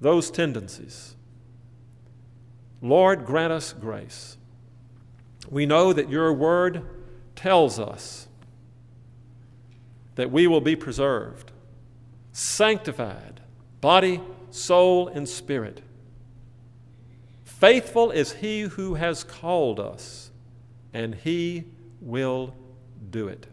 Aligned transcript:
those 0.00 0.30
tendencies. 0.30 1.16
Lord, 2.80 3.24
grant 3.24 3.52
us 3.52 3.72
grace. 3.72 4.36
We 5.50 5.66
know 5.66 5.92
that 5.92 6.10
your 6.10 6.32
word 6.32 6.82
tells 7.34 7.78
us 7.78 8.28
that 10.14 10.30
we 10.30 10.46
will 10.46 10.60
be 10.60 10.76
preserved, 10.76 11.52
sanctified, 12.32 13.40
body, 13.80 14.20
soul, 14.50 15.08
and 15.08 15.28
spirit. 15.28 15.80
Faithful 17.44 18.10
is 18.10 18.34
he 18.34 18.62
who 18.62 18.94
has 18.94 19.24
called 19.24 19.80
us, 19.80 20.30
and 20.92 21.14
he 21.14 21.64
will 22.00 22.54
do 23.10 23.28
it. 23.28 23.46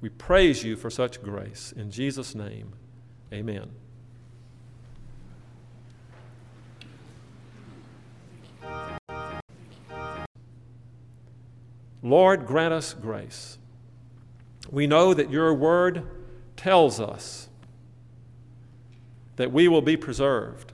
We 0.00 0.10
praise 0.10 0.62
you 0.64 0.76
for 0.76 0.90
such 0.90 1.22
grace. 1.22 1.72
In 1.72 1.90
Jesus' 1.90 2.34
name, 2.34 2.74
amen. 3.32 3.70
Lord, 12.04 12.46
grant 12.46 12.74
us 12.74 12.92
grace. 12.92 13.56
We 14.70 14.86
know 14.86 15.14
that 15.14 15.30
your 15.30 15.54
word 15.54 16.06
tells 16.54 17.00
us 17.00 17.48
that 19.36 19.50
we 19.50 19.68
will 19.68 19.80
be 19.80 19.96
preserved, 19.96 20.72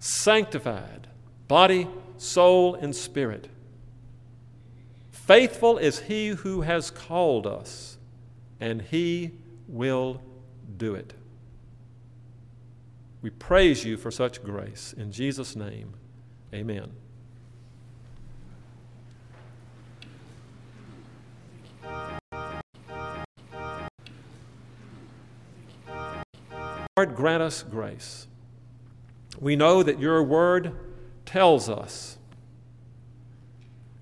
sanctified, 0.00 1.06
body, 1.46 1.88
soul, 2.18 2.74
and 2.74 2.94
spirit. 2.94 3.48
Faithful 5.12 5.78
is 5.78 6.00
he 6.00 6.28
who 6.30 6.62
has 6.62 6.90
called 6.90 7.46
us, 7.46 7.96
and 8.58 8.82
he 8.82 9.30
will 9.68 10.20
do 10.76 10.96
it. 10.96 11.14
We 13.22 13.30
praise 13.30 13.84
you 13.84 13.96
for 13.96 14.10
such 14.10 14.42
grace. 14.42 14.92
In 14.96 15.12
Jesus' 15.12 15.54
name, 15.54 15.94
amen. 16.52 16.90
Lord, 27.00 27.16
grant 27.16 27.42
us 27.42 27.62
grace. 27.62 28.26
We 29.38 29.56
know 29.56 29.82
that 29.82 29.98
your 29.98 30.22
word 30.22 30.76
tells 31.24 31.70
us 31.70 32.18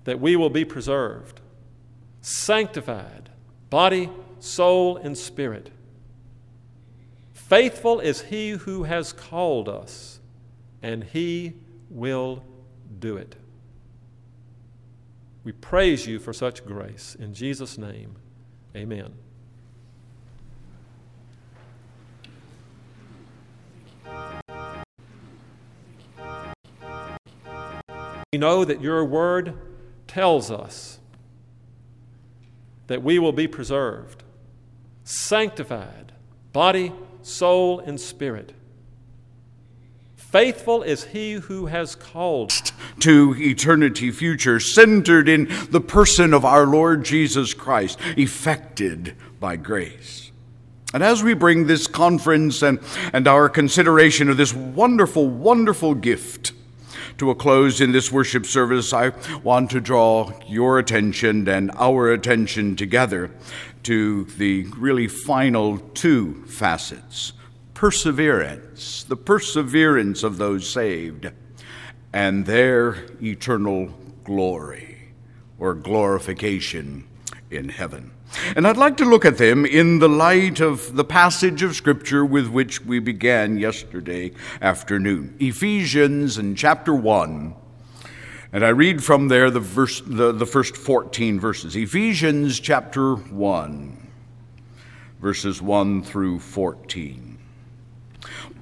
that 0.03 0.19
we 0.19 0.35
will 0.35 0.49
be 0.49 0.65
preserved, 0.65 1.39
sanctified, 2.19 3.29
body, 3.69 4.09
soul, 4.39 4.97
and 4.97 5.17
spirit. 5.17 5.71
Faithful 7.31 8.01
is 8.01 8.23
he 8.23 8.49
who 8.49 8.83
has 8.83 9.13
called 9.13 9.69
us, 9.69 10.19
and 10.81 11.05
he 11.05 11.53
will 11.89 12.43
do 12.99 13.15
it. 13.15 13.37
We 15.45 15.53
praise 15.53 16.05
you 16.05 16.19
for 16.19 16.33
such 16.33 16.65
grace. 16.65 17.15
In 17.17 17.33
Jesus' 17.33 17.77
name, 17.77 18.17
amen. 18.75 19.13
We 28.31 28.37
know 28.37 28.63
that 28.63 28.79
your 28.79 29.03
word 29.05 29.55
tells 30.05 30.51
us 30.51 30.99
that 32.85 33.01
we 33.01 33.17
will 33.17 33.31
be 33.31 33.47
preserved, 33.47 34.21
sanctified, 35.03 36.11
body, 36.53 36.91
soul, 37.23 37.79
and 37.79 37.99
spirit. 37.99 38.53
Faithful 40.15 40.83
is 40.83 41.05
he 41.05 41.33
who 41.33 41.65
has 41.65 41.95
called 41.95 42.51
to 42.99 43.33
eternity 43.35 44.11
future, 44.11 44.59
centered 44.59 45.27
in 45.27 45.51
the 45.71 45.81
person 45.81 46.31
of 46.31 46.45
our 46.45 46.67
Lord 46.67 47.03
Jesus 47.03 47.55
Christ, 47.55 47.97
effected 48.15 49.15
by 49.39 49.55
grace. 49.55 50.31
And 50.93 51.01
as 51.01 51.23
we 51.23 51.33
bring 51.33 51.65
this 51.65 51.87
conference 51.87 52.61
and, 52.61 52.77
and 53.11 53.27
our 53.27 53.49
consideration 53.49 54.29
of 54.29 54.37
this 54.37 54.53
wonderful, 54.53 55.27
wonderful 55.27 55.95
gift 55.95 56.51
to 57.19 57.29
a 57.29 57.35
close 57.35 57.81
in 57.81 57.91
this 57.91 58.11
worship 58.11 58.45
service, 58.45 58.93
I 58.93 59.11
want 59.43 59.69
to 59.71 59.81
draw 59.81 60.31
your 60.47 60.79
attention 60.79 61.47
and 61.47 61.69
our 61.75 62.11
attention 62.11 62.75
together 62.75 63.29
to 63.83 64.23
the 64.23 64.63
really 64.77 65.07
final 65.07 65.77
two 65.77 66.45
facets 66.45 67.33
perseverance, 67.73 69.03
the 69.03 69.15
perseverance 69.15 70.23
of 70.23 70.37
those 70.37 70.69
saved, 70.69 71.31
and 72.11 72.45
their 72.45 73.05
eternal 73.21 73.93
glory 74.25 75.13
or 75.57 75.73
glorification 75.73 77.07
in 77.49 77.69
heaven. 77.69 78.11
And 78.55 78.67
I'd 78.67 78.77
like 78.77 78.97
to 78.97 79.05
look 79.05 79.25
at 79.25 79.37
them 79.37 79.65
in 79.65 79.99
the 79.99 80.09
light 80.09 80.59
of 80.59 80.95
the 80.95 81.03
passage 81.03 81.63
of 81.63 81.75
Scripture 81.75 82.23
with 82.23 82.47
which 82.47 82.85
we 82.85 82.99
began 82.99 83.57
yesterday 83.57 84.31
afternoon 84.61 85.35
Ephesians 85.39 86.37
in 86.37 86.55
chapter 86.55 86.93
1. 86.93 87.55
And 88.51 88.65
I 88.65 88.69
read 88.69 89.03
from 89.03 89.27
there 89.27 89.51
the, 89.51 89.59
verse, 89.59 90.01
the, 90.01 90.31
the 90.31 90.45
first 90.45 90.75
14 90.75 91.39
verses. 91.39 91.75
Ephesians 91.75 92.59
chapter 92.59 93.15
1, 93.15 94.07
verses 95.21 95.61
1 95.61 96.03
through 96.03 96.39
14. 96.39 97.37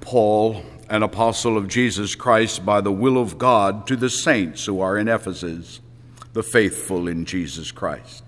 Paul, 0.00 0.62
an 0.90 1.02
apostle 1.02 1.56
of 1.56 1.68
Jesus 1.68 2.14
Christ 2.14 2.64
by 2.66 2.80
the 2.80 2.92
will 2.92 3.16
of 3.16 3.38
God, 3.38 3.86
to 3.86 3.96
the 3.96 4.10
saints 4.10 4.66
who 4.66 4.80
are 4.80 4.98
in 4.98 5.08
Ephesus, 5.08 5.80
the 6.34 6.42
faithful 6.42 7.08
in 7.08 7.24
Jesus 7.24 7.72
Christ 7.72 8.27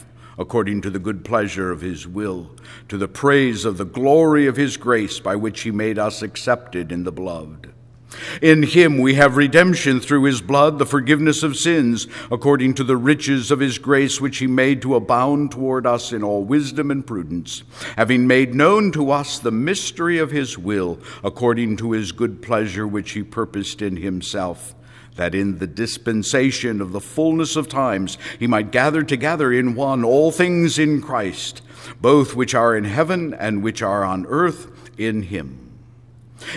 according 0.41 0.81
to 0.81 0.89
the 0.89 0.99
good 0.99 1.23
pleasure 1.23 1.69
of 1.71 1.81
his 1.81 2.07
will, 2.07 2.49
to 2.89 2.97
the 2.97 3.07
praise 3.07 3.63
of 3.63 3.77
the 3.77 3.85
glory 3.85 4.47
of 4.47 4.57
his 4.57 4.75
grace 4.75 5.19
by 5.19 5.35
which 5.35 5.61
he 5.61 5.71
made 5.71 5.99
us 5.99 6.23
accepted 6.23 6.91
in 6.91 7.03
the 7.03 7.11
beloved. 7.11 7.71
In 8.41 8.63
him 8.63 8.97
we 8.97 9.13
have 9.13 9.37
redemption 9.37 9.99
through 9.99 10.23
his 10.23 10.41
blood, 10.41 10.79
the 10.79 10.85
forgiveness 10.85 11.43
of 11.43 11.55
sins, 11.55 12.07
according 12.29 12.73
to 12.73 12.83
the 12.83 12.97
riches 12.97 13.51
of 13.51 13.59
his 13.59 13.77
grace, 13.77 14.19
which 14.19 14.39
he 14.39 14.47
made 14.47 14.81
to 14.81 14.95
abound 14.95 15.51
toward 15.51 15.85
us 15.85 16.11
in 16.11 16.23
all 16.23 16.43
wisdom 16.43 16.91
and 16.91 17.05
prudence, 17.05 17.63
having 17.95 18.27
made 18.27 18.55
known 18.55 18.91
to 18.91 19.11
us 19.11 19.37
the 19.37 19.51
mystery 19.51 20.17
of 20.17 20.31
his 20.31 20.57
will, 20.57 20.99
according 21.23 21.77
to 21.77 21.91
his 21.91 22.11
good 22.11 22.41
pleasure, 22.41 22.87
which 22.87 23.11
he 23.11 23.23
purposed 23.23 23.81
in 23.81 23.95
himself 23.95 24.73
that 25.15 25.35
in 25.35 25.59
the 25.59 25.67
dispensation 25.67 26.81
of 26.81 26.91
the 26.91 27.01
fullness 27.01 27.55
of 27.55 27.67
times 27.67 28.17
he 28.39 28.47
might 28.47 28.71
gather 28.71 29.03
together 29.03 29.51
in 29.51 29.75
one 29.75 30.03
all 30.03 30.31
things 30.31 30.79
in 30.79 31.01
Christ, 31.01 31.61
both 31.99 32.35
which 32.35 32.55
are 32.55 32.75
in 32.75 32.85
heaven 32.85 33.33
and 33.33 33.63
which 33.63 33.81
are 33.81 34.03
on 34.03 34.25
earth 34.27 34.71
in 34.97 35.23
him. 35.23 35.61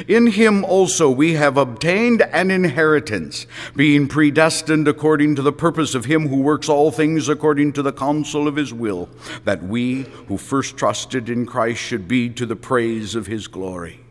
In 0.08 0.28
him 0.28 0.64
also 0.64 1.10
we 1.10 1.34
have 1.34 1.56
obtained 1.56 2.22
an 2.22 2.50
inheritance, 2.50 3.46
being 3.76 4.08
predestined 4.08 4.88
according 4.88 5.34
to 5.36 5.42
the 5.42 5.52
purpose 5.52 5.94
of 5.94 6.06
him 6.06 6.28
who 6.28 6.40
works 6.40 6.68
all 6.68 6.90
things 6.90 7.28
according 7.28 7.74
to 7.74 7.82
the 7.82 7.92
counsel 7.92 8.48
of 8.48 8.56
his 8.56 8.72
will, 8.72 9.08
that 9.44 9.62
we 9.62 10.02
who 10.28 10.38
first 10.38 10.76
trusted 10.76 11.28
in 11.28 11.46
Christ 11.46 11.80
should 11.80 12.08
be 12.08 12.30
to 12.30 12.46
the 12.46 12.56
praise 12.56 13.14
of 13.14 13.26
his 13.26 13.46
glory. 13.46 14.03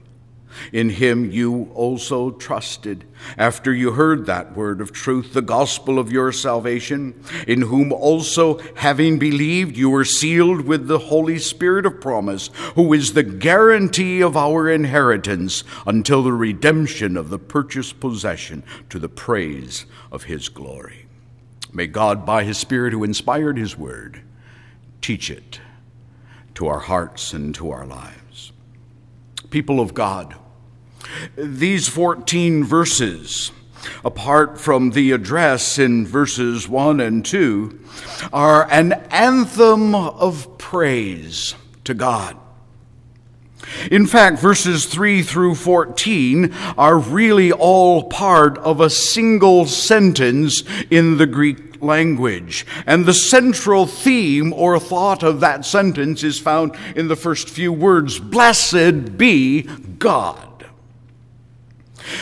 In 0.72 0.90
him 0.90 1.32
you 1.32 1.70
also 1.74 2.32
trusted, 2.32 3.06
after 3.38 3.74
you 3.74 3.92
heard 3.92 4.26
that 4.26 4.56
word 4.56 4.82
of 4.82 4.92
truth, 4.92 5.34
the 5.34 5.42
gospel 5.42 6.00
of 6.00 6.12
your 6.12 6.32
salvation, 6.32 7.24
in 7.48 7.62
whom 7.62 7.92
also, 7.92 8.60
having 8.76 9.20
believed, 9.20 9.78
you 9.78 9.90
were 9.90 10.06
sealed 10.06 10.62
with 10.62 10.88
the 10.88 11.00
Holy 11.00 11.40
Spirit 11.40 11.86
of 11.86 12.02
promise, 12.02 12.50
who 12.76 12.94
is 12.94 13.14
the 13.14 13.24
guarantee 13.24 14.22
of 14.22 14.36
our 14.36 14.70
inheritance 14.70 15.64
until 15.88 16.24
the 16.24 16.34
redemption 16.34 17.18
of 17.18 17.30
the 17.30 17.40
purchased 17.40 18.00
possession 18.00 18.64
to 18.90 19.00
the 19.00 19.10
praise 19.10 19.86
of 20.12 20.24
his 20.24 20.50
glory. 20.50 21.06
May 21.72 21.88
God, 21.88 22.26
by 22.26 22.44
his 22.44 22.58
Spirit 22.58 22.94
who 22.94 23.04
inspired 23.04 23.58
his 23.58 23.78
word, 23.78 24.22
teach 25.02 25.32
it 25.32 25.60
to 26.56 26.68
our 26.68 26.80
hearts 26.80 27.34
and 27.34 27.56
to 27.56 27.72
our 27.72 27.86
lives. 27.86 28.52
People 29.50 29.80
of 29.80 29.94
God, 29.94 30.36
these 31.36 31.88
14 31.88 32.64
verses 32.64 33.52
apart 34.06 34.60
from 34.60 34.92
the 34.92 35.12
address 35.12 35.78
in 35.78 36.06
verses 36.06 36.68
1 36.68 37.00
and 37.00 37.26
2, 37.26 37.80
are 38.32 38.70
an 38.72 38.94
anthem 39.12 39.96
of 39.96 40.58
praise 40.58 41.56
to 41.84 41.94
God. 41.94 42.38
In 43.90 44.06
fact, 44.06 44.40
verses 44.40 44.86
3 44.86 45.24
through 45.24 45.56
14 45.56 46.54
are 46.78 46.98
really 46.98 47.52
all 47.52 48.04
part 48.04 48.58
of 48.60 48.82
a 48.82 48.90
single 48.90 49.66
sentence 49.66 50.64
in 50.90 51.18
the 51.18 51.26
Greek 51.26 51.82
language. 51.82 52.66
And 52.86 53.06
the 53.06 53.14
central 53.14 53.86
theme 53.86 54.54
or 54.54 54.80
thought 54.80 55.24
of 55.24 55.40
that 55.40 55.66
sentence 55.66 56.24
is 56.24 56.40
found 56.40 56.76
in 56.96 57.08
the 57.08 57.16
first 57.16 57.50
few 57.50 57.72
words 57.72 58.20
Blessed 58.20 59.18
be 59.18 59.64
God. 59.64 60.53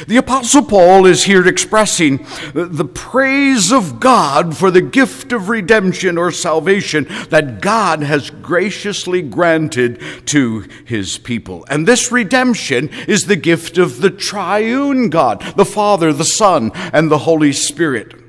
The 0.07 0.17
Apostle 0.17 0.63
Paul 0.63 1.05
is 1.05 1.23
here 1.23 1.47
expressing 1.47 2.25
the 2.53 2.85
praise 2.85 3.71
of 3.71 3.99
God 3.99 4.55
for 4.55 4.71
the 4.71 4.81
gift 4.81 5.31
of 5.31 5.49
redemption 5.49 6.17
or 6.17 6.31
salvation 6.31 7.07
that 7.29 7.61
God 7.61 8.03
has 8.03 8.29
graciously 8.29 9.21
granted 9.21 10.01
to 10.27 10.67
his 10.85 11.17
people. 11.17 11.65
And 11.69 11.87
this 11.87 12.11
redemption 12.11 12.89
is 13.07 13.25
the 13.25 13.35
gift 13.35 13.77
of 13.77 14.01
the 14.01 14.09
triune 14.09 15.09
God, 15.09 15.41
the 15.55 15.65
Father, 15.65 16.13
the 16.13 16.25
Son, 16.25 16.71
and 16.93 17.09
the 17.09 17.19
Holy 17.19 17.53
Spirit. 17.53 18.20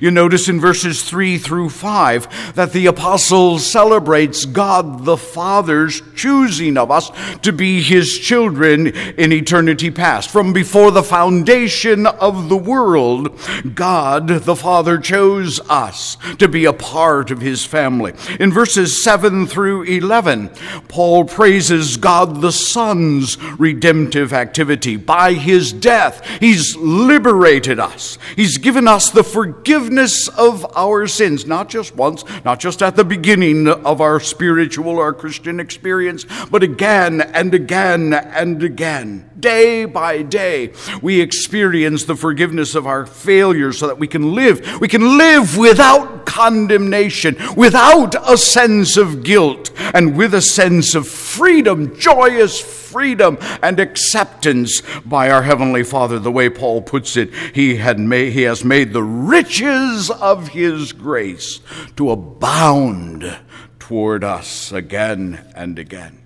You 0.00 0.10
notice 0.10 0.48
in 0.48 0.60
verses 0.60 1.02
3 1.02 1.38
through 1.38 1.70
5 1.70 2.54
that 2.56 2.72
the 2.72 2.86
apostle 2.86 3.58
celebrates 3.58 4.44
God 4.44 5.04
the 5.04 5.16
Father's 5.16 6.02
choosing 6.14 6.76
of 6.76 6.90
us 6.90 7.10
to 7.42 7.52
be 7.52 7.80
his 7.80 8.18
children 8.18 8.88
in 8.88 9.32
eternity 9.32 9.90
past. 9.90 10.30
From 10.30 10.52
before 10.52 10.90
the 10.90 11.02
foundation 11.02 12.06
of 12.06 12.48
the 12.48 12.56
world, 12.56 13.38
God 13.74 14.28
the 14.28 14.56
Father 14.56 14.98
chose 14.98 15.60
us 15.68 16.16
to 16.38 16.48
be 16.48 16.64
a 16.64 16.72
part 16.72 17.30
of 17.30 17.40
his 17.40 17.64
family. 17.64 18.14
In 18.40 18.52
verses 18.52 19.02
7 19.02 19.46
through 19.46 19.84
11, 19.84 20.50
Paul 20.88 21.24
praises 21.24 21.96
God 21.96 22.40
the 22.40 22.52
Son's 22.52 23.38
redemptive 23.58 24.32
activity. 24.32 24.96
By 24.96 25.34
his 25.34 25.72
death, 25.72 26.26
he's 26.40 26.76
liberated 26.76 27.78
us, 27.78 28.18
he's 28.34 28.58
given 28.58 28.88
us 28.88 29.10
the 29.10 29.24
forgiveness 29.24 29.67
forgiveness 29.68 30.28
of 30.28 30.64
our 30.78 31.06
sins, 31.06 31.44
not 31.44 31.68
just 31.68 31.94
once, 31.94 32.24
not 32.42 32.58
just 32.58 32.82
at 32.82 32.96
the 32.96 33.04
beginning 33.04 33.68
of 33.68 34.00
our 34.00 34.18
spiritual 34.18 34.96
or 34.96 35.12
Christian 35.12 35.60
experience, 35.60 36.24
but 36.50 36.62
again 36.62 37.20
and 37.20 37.52
again 37.52 38.14
and 38.14 38.62
again. 38.62 39.28
Day 39.38 39.84
by 39.84 40.22
day, 40.22 40.72
we 41.02 41.20
experience 41.20 42.04
the 42.04 42.16
forgiveness 42.16 42.74
of 42.74 42.86
our 42.86 43.04
failures 43.04 43.76
so 43.76 43.88
that 43.88 43.98
we 43.98 44.08
can 44.08 44.34
live. 44.34 44.80
We 44.80 44.88
can 44.88 45.18
live 45.18 45.58
without 45.58 46.24
condemnation, 46.24 47.36
without 47.54 48.14
a 48.26 48.38
sense 48.38 48.96
of 48.96 49.22
guilt, 49.22 49.70
and 49.92 50.16
with 50.16 50.32
a 50.32 50.40
sense 50.40 50.94
of 50.94 51.06
freedom, 51.06 51.94
joyous 51.98 52.58
freedom 52.58 52.87
and 52.94 53.80
acceptance 53.80 54.82
by 55.04 55.30
our 55.30 55.42
Heavenly 55.42 55.82
Father. 55.82 56.18
The 56.18 56.32
way 56.32 56.48
Paul 56.48 56.82
puts 56.82 57.16
it, 57.16 57.32
he, 57.54 57.76
had 57.76 57.98
made, 57.98 58.32
he 58.32 58.42
has 58.42 58.64
made 58.64 58.92
the 58.92 59.02
riches 59.02 60.10
of 60.10 60.48
His 60.48 60.92
grace 60.92 61.60
to 61.96 62.10
abound 62.10 63.38
toward 63.78 64.24
us 64.24 64.72
again 64.72 65.44
and 65.54 65.78
again. 65.78 66.18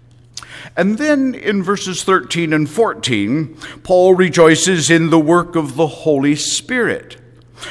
And 0.76 0.98
then 0.98 1.34
in 1.34 1.62
verses 1.62 2.04
13 2.04 2.52
and 2.52 2.68
14, 2.68 3.56
Paul 3.82 4.14
rejoices 4.14 4.90
in 4.90 5.10
the 5.10 5.18
work 5.18 5.56
of 5.56 5.76
the 5.76 5.86
Holy 5.86 6.36
Spirit 6.36 7.21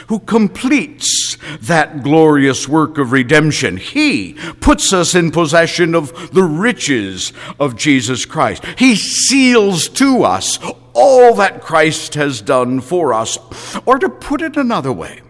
who 0.08 0.20
completes 0.20 1.38
that 1.62 2.04
glorious 2.04 2.68
work 2.68 2.98
of 2.98 3.12
redemption. 3.12 3.78
He 3.78 4.34
puts 4.60 4.94
us 4.94 5.16
in 5.16 5.32
possession 5.32 5.96
of 5.96 6.34
the 6.34 6.44
riches 6.44 7.34
of 7.60 7.76
Jesus 7.76 8.26
Christ. 8.26 8.66
He 8.78 8.96
seals 8.96 9.88
to 9.90 10.24
us 10.24 10.60
all 10.94 11.36
that 11.36 11.62
Christ 11.62 12.16
has 12.16 12.42
done 12.42 12.82
for 12.82 13.14
us. 13.14 13.38
Or 13.86 13.98
to 14.00 14.10
put 14.10 14.42
it 14.42 14.58
another 14.58 14.92
way, 14.92 15.22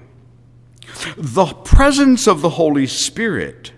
the 1.17 1.45
presence 1.45 2.27
of 2.27 2.41
the 2.41 2.49
Holy 2.49 2.87
Spirit 2.87 3.71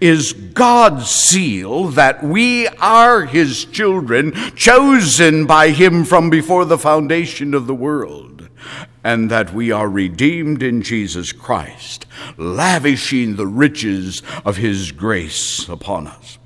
is 0.00 0.32
God's 0.32 1.10
seal 1.10 1.88
that 1.88 2.22
we 2.22 2.68
are 2.68 3.24
His 3.24 3.64
children, 3.64 4.32
chosen 4.54 5.46
by 5.46 5.70
Him 5.70 6.04
from 6.04 6.30
before 6.30 6.64
the 6.64 6.78
foundation 6.78 7.54
of 7.54 7.66
the 7.66 7.74
world 7.74 8.31
and 9.04 9.30
that 9.30 9.52
we 9.52 9.70
are 9.70 9.88
redeemed 9.88 10.62
in 10.62 10.82
Jesus 10.82 11.32
Christ, 11.32 12.06
lavishing 12.36 13.36
the 13.36 13.46
riches 13.46 14.22
of 14.44 14.56
His 14.56 14.92
grace 14.92 15.68
upon 15.68 16.06
us. 16.06 16.38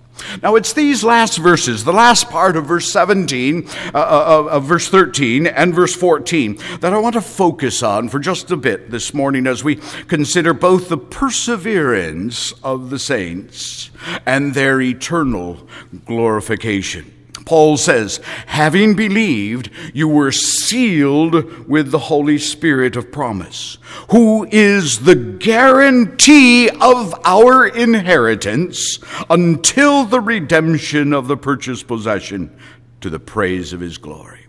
Now, 0.43 0.56
it's 0.56 0.73
these 0.73 1.05
last 1.05 1.38
verses, 1.38 1.85
the 1.85 1.93
last 1.93 2.31
part 2.31 2.56
of 2.56 2.67
verse 2.67 2.91
17, 2.91 3.69
uh, 3.69 3.99
uh, 3.99 4.49
of 4.50 4.64
verse 4.64 4.88
13, 4.88 5.47
and 5.47 5.75
verse 5.75 5.94
14, 5.94 6.58
that 6.81 6.93
I 6.93 6.99
want 6.99 7.14
to 7.14 7.20
focus 7.20 7.82
on 7.82 8.08
for 8.08 8.19
just 8.19 8.50
a 8.50 8.56
bit 8.56 8.91
this 8.91 9.12
morning 9.12 9.47
as 9.47 9.62
we 9.62 9.76
consider 10.08 10.55
both 10.55 10.88
the 10.88 10.99
perseverance 10.99 12.53
of 12.62 12.91
the 12.91 12.99
saints 12.99 13.91
and 14.25 14.55
their 14.55 14.81
eternal 14.81 15.69
glorification. 16.06 17.12
Paul 17.46 17.76
says, 17.76 18.19
having 18.46 18.94
believed, 18.94 19.70
you 19.94 20.08
were 20.08 20.32
sealed 20.32 21.69
with 21.69 21.93
the 21.93 21.98
Holy 21.98 22.38
Spirit 22.38 22.96
of 22.96 23.12
promise, 23.12 23.78
who 24.10 24.48
is 24.50 24.98
the 24.98 25.14
guarantee 25.14 26.69
of 26.69 27.14
our 27.25 27.64
inheritance 27.69 28.98
until 29.31 30.04
the 30.04 30.20
redemption 30.20 31.12
of 31.12 31.28
the 31.28 31.37
purchased 31.37 31.87
possession 31.87 32.54
to 33.00 33.08
the 33.08 33.20
praise 33.20 33.72
of 33.72 33.78
his 33.78 33.96
glory. 33.96 34.46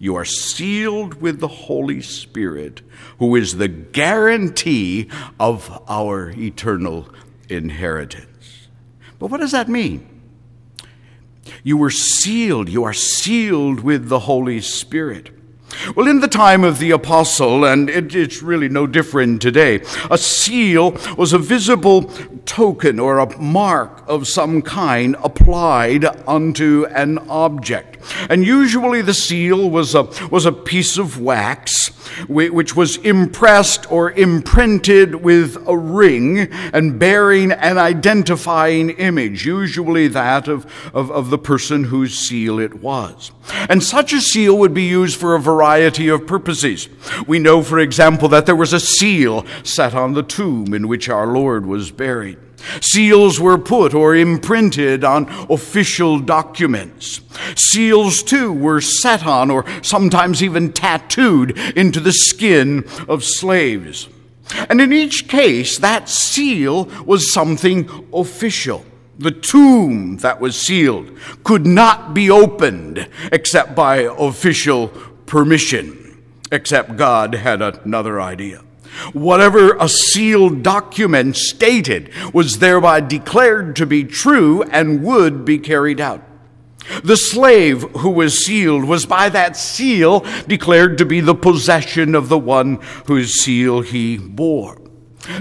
You 0.00 0.16
are 0.16 0.24
sealed 0.24 1.22
with 1.22 1.38
the 1.38 1.46
Holy 1.46 2.02
Spirit, 2.02 2.82
who 3.20 3.36
is 3.36 3.58
the 3.58 3.68
guarantee 3.68 5.08
of 5.38 5.80
our 5.88 6.30
eternal 6.30 7.08
inheritance. 7.48 8.66
But 9.20 9.30
what 9.30 9.38
does 9.38 9.52
that 9.52 9.68
mean? 9.68 10.13
You 11.62 11.76
were 11.76 11.90
sealed. 11.90 12.68
You 12.68 12.84
are 12.84 12.92
sealed 12.92 13.80
with 13.80 14.08
the 14.08 14.20
Holy 14.20 14.60
Spirit. 14.60 15.30
Well, 15.96 16.06
in 16.06 16.20
the 16.20 16.28
time 16.28 16.64
of 16.64 16.78
the 16.78 16.92
apostle, 16.92 17.64
and 17.64 17.90
it, 17.90 18.14
it's 18.14 18.42
really 18.42 18.68
no 18.68 18.86
different 18.86 19.42
today, 19.42 19.82
a 20.10 20.18
seal 20.18 20.92
was 21.16 21.32
a 21.32 21.38
visible 21.38 22.10
token 22.46 22.98
or 22.98 23.18
a 23.18 23.38
mark 23.38 24.02
of 24.06 24.28
some 24.28 24.62
kind 24.62 25.16
applied 25.22 26.04
unto 26.26 26.86
an 26.90 27.18
object. 27.28 27.98
And 28.28 28.44
usually 28.44 29.02
the 29.02 29.14
seal 29.14 29.70
was 29.70 29.94
a, 29.94 30.02
was 30.30 30.46
a 30.46 30.52
piece 30.52 30.98
of 30.98 31.20
wax 31.20 31.90
which 32.28 32.76
was 32.76 32.96
impressed 32.98 33.90
or 33.90 34.12
imprinted 34.12 35.16
with 35.16 35.56
a 35.66 35.76
ring 35.76 36.38
and 36.72 36.98
bearing 36.98 37.52
an 37.52 37.78
identifying 37.78 38.90
image, 38.90 39.44
usually 39.46 40.08
that 40.08 40.48
of, 40.48 40.66
of, 40.94 41.10
of 41.10 41.30
the 41.30 41.38
person 41.38 41.84
whose 41.84 42.18
seal 42.18 42.58
it 42.58 42.74
was. 42.74 43.32
And 43.68 43.82
such 43.82 44.12
a 44.12 44.20
seal 44.20 44.56
would 44.58 44.74
be 44.74 44.84
used 44.84 45.18
for 45.18 45.34
a 45.34 45.40
variety 45.40 46.08
of 46.08 46.26
purposes. 46.26 46.88
We 47.26 47.38
know, 47.38 47.62
for 47.62 47.78
example, 47.78 48.28
that 48.28 48.46
there 48.46 48.56
was 48.56 48.72
a 48.72 48.80
seal 48.80 49.44
set 49.62 49.94
on 49.94 50.14
the 50.14 50.22
tomb 50.22 50.72
in 50.74 50.88
which 50.88 51.08
our 51.08 51.26
Lord 51.26 51.66
was 51.66 51.90
buried. 51.90 52.33
Seals 52.80 53.38
were 53.40 53.58
put 53.58 53.94
or 53.94 54.14
imprinted 54.14 55.04
on 55.04 55.28
official 55.50 56.18
documents. 56.18 57.20
Seals, 57.56 58.22
too, 58.22 58.52
were 58.52 58.80
set 58.80 59.26
on 59.26 59.50
or 59.50 59.64
sometimes 59.82 60.42
even 60.42 60.72
tattooed 60.72 61.58
into 61.76 62.00
the 62.00 62.12
skin 62.12 62.84
of 63.08 63.24
slaves. 63.24 64.08
And 64.68 64.80
in 64.80 64.92
each 64.92 65.28
case, 65.28 65.78
that 65.78 66.08
seal 66.08 66.84
was 67.04 67.32
something 67.32 68.08
official. 68.12 68.84
The 69.18 69.30
tomb 69.30 70.16
that 70.18 70.40
was 70.40 70.60
sealed 70.60 71.16
could 71.44 71.66
not 71.66 72.14
be 72.14 72.30
opened 72.30 73.08
except 73.30 73.74
by 73.74 74.08
official 74.18 74.88
permission, 75.26 76.22
except 76.50 76.96
God 76.96 77.34
had 77.34 77.62
another 77.62 78.20
idea. 78.20 78.63
Whatever 79.12 79.76
a 79.76 79.88
sealed 79.88 80.62
document 80.62 81.36
stated 81.36 82.10
was 82.32 82.58
thereby 82.58 83.00
declared 83.00 83.76
to 83.76 83.86
be 83.86 84.04
true 84.04 84.62
and 84.64 85.02
would 85.02 85.44
be 85.44 85.58
carried 85.58 86.00
out. 86.00 86.22
The 87.02 87.16
slave 87.16 87.82
who 87.98 88.10
was 88.10 88.44
sealed 88.44 88.84
was 88.84 89.06
by 89.06 89.28
that 89.30 89.56
seal 89.56 90.20
declared 90.46 90.98
to 90.98 91.06
be 91.06 91.20
the 91.20 91.34
possession 91.34 92.14
of 92.14 92.28
the 92.28 92.38
one 92.38 92.78
whose 93.06 93.40
seal 93.42 93.80
he 93.80 94.18
bore. 94.18 94.80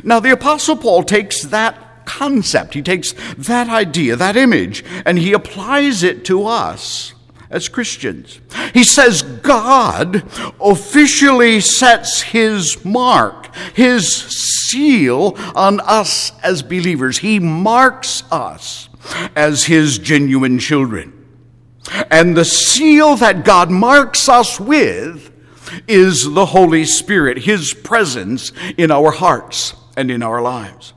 Now, 0.03 0.19
the 0.19 0.31
Apostle 0.31 0.77
Paul 0.77 1.03
takes 1.03 1.41
that 1.43 2.05
concept, 2.05 2.73
he 2.73 2.81
takes 2.81 3.13
that 3.37 3.69
idea, 3.69 4.15
that 4.15 4.37
image, 4.37 4.83
and 5.05 5.19
he 5.19 5.33
applies 5.33 6.03
it 6.03 6.23
to 6.25 6.45
us 6.45 7.12
as 7.53 7.69
Christians. 7.69 8.41
He 8.73 8.83
says 8.83 9.21
God 9.21 10.23
officially 10.59 11.61
sets 11.61 12.21
his 12.21 12.83
mark, 12.83 13.55
his 13.75 14.11
seal 14.11 15.35
on 15.55 15.79
us 15.81 16.31
as 16.41 16.63
believers. 16.63 17.19
He 17.19 17.39
marks 17.39 18.23
us 18.31 18.89
as 19.35 19.65
his 19.65 19.99
genuine 19.99 20.59
children. 20.59 21.13
And 22.09 22.35
the 22.35 22.45
seal 22.45 23.15
that 23.17 23.45
God 23.45 23.69
marks 23.69 24.27
us 24.27 24.59
with 24.59 25.31
is 25.87 26.33
the 26.33 26.47
Holy 26.47 26.85
Spirit, 26.85 27.39
his 27.39 27.73
presence 27.73 28.51
in 28.77 28.89
our 28.89 29.11
hearts 29.11 29.75
and 29.95 30.09
in 30.09 30.23
our 30.23 30.41
lives. 30.41 30.93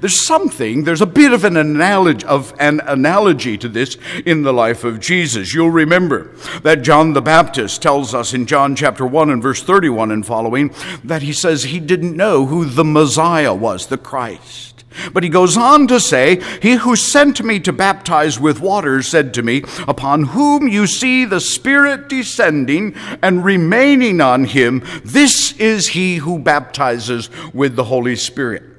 There's 0.00 0.26
something, 0.26 0.84
there's 0.84 1.00
a 1.00 1.06
bit 1.06 1.32
of 1.32 1.44
an 1.44 1.56
analogy, 1.56 2.26
of 2.26 2.52
an 2.58 2.80
analogy 2.84 3.56
to 3.58 3.68
this 3.68 3.96
in 4.26 4.42
the 4.42 4.52
life 4.52 4.84
of 4.84 5.00
Jesus. 5.00 5.54
You'll 5.54 5.70
remember 5.70 6.30
that 6.62 6.82
John 6.82 7.14
the 7.14 7.22
Baptist 7.22 7.80
tells 7.80 8.14
us 8.14 8.34
in 8.34 8.44
John 8.46 8.76
chapter 8.76 9.06
1 9.06 9.30
and 9.30 9.42
verse 9.42 9.62
31 9.62 10.10
and 10.10 10.26
following 10.26 10.74
that 11.02 11.22
he 11.22 11.32
says 11.32 11.62
he 11.62 11.80
didn't 11.80 12.14
know 12.16 12.44
who 12.44 12.66
the 12.66 12.84
Messiah 12.84 13.54
was, 13.54 13.86
the 13.86 13.96
Christ. 13.96 14.84
But 15.12 15.22
he 15.22 15.28
goes 15.28 15.56
on 15.56 15.86
to 15.86 15.98
say, 15.98 16.42
He 16.60 16.72
who 16.72 16.94
sent 16.94 17.42
me 17.42 17.58
to 17.60 17.72
baptize 17.72 18.38
with 18.38 18.60
water 18.60 19.02
said 19.02 19.32
to 19.34 19.42
me, 19.42 19.62
Upon 19.88 20.24
whom 20.24 20.68
you 20.68 20.86
see 20.86 21.24
the 21.24 21.40
Spirit 21.40 22.08
descending 22.08 22.94
and 23.22 23.44
remaining 23.44 24.20
on 24.20 24.44
him, 24.44 24.84
this 25.04 25.52
is 25.58 25.88
he 25.88 26.16
who 26.16 26.38
baptizes 26.38 27.30
with 27.54 27.76
the 27.76 27.84
Holy 27.84 28.16
Spirit. 28.16 28.69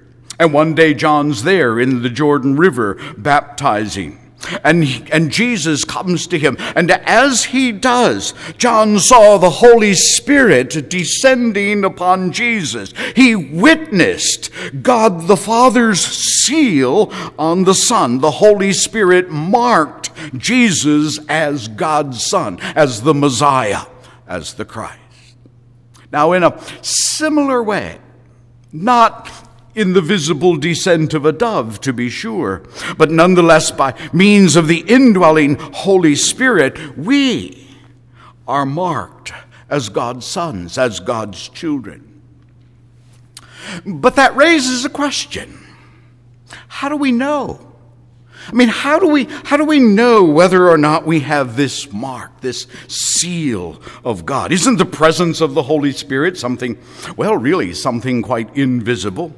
And 0.41 0.53
one 0.53 0.73
day 0.73 0.95
John's 0.95 1.43
there 1.43 1.79
in 1.79 2.01
the 2.01 2.09
Jordan 2.09 2.55
River 2.55 2.95
baptizing. 3.15 4.17
And, 4.63 4.83
he, 4.83 5.11
and 5.11 5.31
Jesus 5.31 5.83
comes 5.83 6.25
to 6.25 6.39
him. 6.39 6.57
And 6.75 6.89
as 6.89 7.43
he 7.43 7.71
does, 7.71 8.33
John 8.57 8.97
saw 8.97 9.37
the 9.37 9.51
Holy 9.51 9.93
Spirit 9.93 10.89
descending 10.89 11.83
upon 11.83 12.31
Jesus. 12.31 12.91
He 13.15 13.35
witnessed 13.35 14.49
God 14.81 15.27
the 15.27 15.37
Father's 15.37 15.99
seal 15.99 17.13
on 17.37 17.65
the 17.65 17.75
Son. 17.75 18.17
The 18.17 18.31
Holy 18.31 18.73
Spirit 18.73 19.29
marked 19.29 20.09
Jesus 20.35 21.19
as 21.29 21.67
God's 21.67 22.25
Son, 22.25 22.59
as 22.75 23.03
the 23.03 23.13
Messiah, 23.13 23.83
as 24.25 24.55
the 24.55 24.65
Christ. 24.65 24.97
Now, 26.11 26.31
in 26.31 26.41
a 26.41 26.59
similar 26.81 27.61
way, 27.61 27.99
not 28.73 29.40
in 29.75 29.93
the 29.93 30.01
visible 30.01 30.57
descent 30.57 31.13
of 31.13 31.25
a 31.25 31.31
dove, 31.31 31.79
to 31.81 31.93
be 31.93 32.09
sure, 32.09 32.63
but 32.97 33.11
nonetheless 33.11 33.71
by 33.71 33.93
means 34.11 34.55
of 34.55 34.67
the 34.67 34.79
indwelling 34.81 35.55
Holy 35.55 36.15
Spirit, 36.15 36.97
we 36.97 37.67
are 38.47 38.65
marked 38.65 39.33
as 39.69 39.89
God's 39.89 40.25
sons, 40.25 40.77
as 40.77 40.99
God's 40.99 41.47
children. 41.49 42.21
But 43.85 44.15
that 44.17 44.35
raises 44.35 44.85
a 44.85 44.89
question 44.89 45.57
how 46.67 46.89
do 46.89 46.97
we 46.97 47.11
know? 47.11 47.71
I 48.47 48.53
mean, 48.53 48.69
how 48.69 48.99
do 48.99 49.07
we 49.07 49.25
how 49.45 49.55
do 49.55 49.63
we 49.63 49.79
know 49.79 50.23
whether 50.23 50.67
or 50.67 50.77
not 50.77 51.05
we 51.05 51.19
have 51.21 51.55
this 51.55 51.91
mark, 51.93 52.41
this 52.41 52.67
seal 52.87 53.81
of 54.03 54.25
God? 54.25 54.51
Isn't 54.51 54.77
the 54.77 54.85
presence 54.85 55.41
of 55.41 55.53
the 55.53 55.63
Holy 55.63 55.91
Spirit 55.91 56.37
something 56.37 56.77
well, 57.15 57.37
really 57.37 57.73
something 57.73 58.21
quite 58.21 58.55
invisible? 58.57 59.33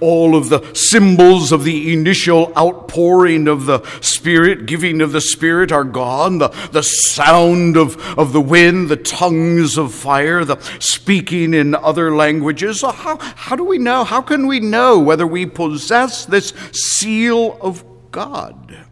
All 0.00 0.34
of 0.34 0.48
the 0.48 0.74
symbols 0.74 1.52
of 1.52 1.64
the 1.64 1.92
initial 1.92 2.52
outpouring 2.56 3.46
of 3.46 3.66
the 3.66 3.82
Spirit, 4.00 4.66
giving 4.66 5.00
of 5.00 5.12
the 5.12 5.20
Spirit, 5.20 5.70
are 5.70 5.84
gone. 5.84 6.38
The, 6.38 6.48
the 6.72 6.82
sound 6.82 7.76
of, 7.76 7.96
of 8.18 8.32
the 8.32 8.40
wind, 8.40 8.88
the 8.88 8.96
tongues 8.96 9.78
of 9.78 9.94
fire, 9.94 10.44
the 10.44 10.58
speaking 10.80 11.54
in 11.54 11.74
other 11.74 12.14
languages. 12.14 12.82
How, 12.82 13.18
how 13.18 13.56
do 13.56 13.64
we 13.64 13.78
know? 13.78 14.04
How 14.04 14.20
can 14.20 14.46
we 14.46 14.60
know 14.60 14.98
whether 14.98 15.26
we 15.26 15.46
possess 15.46 16.24
this 16.24 16.52
seal 16.72 17.56
of 17.60 17.84
God? 18.10 18.86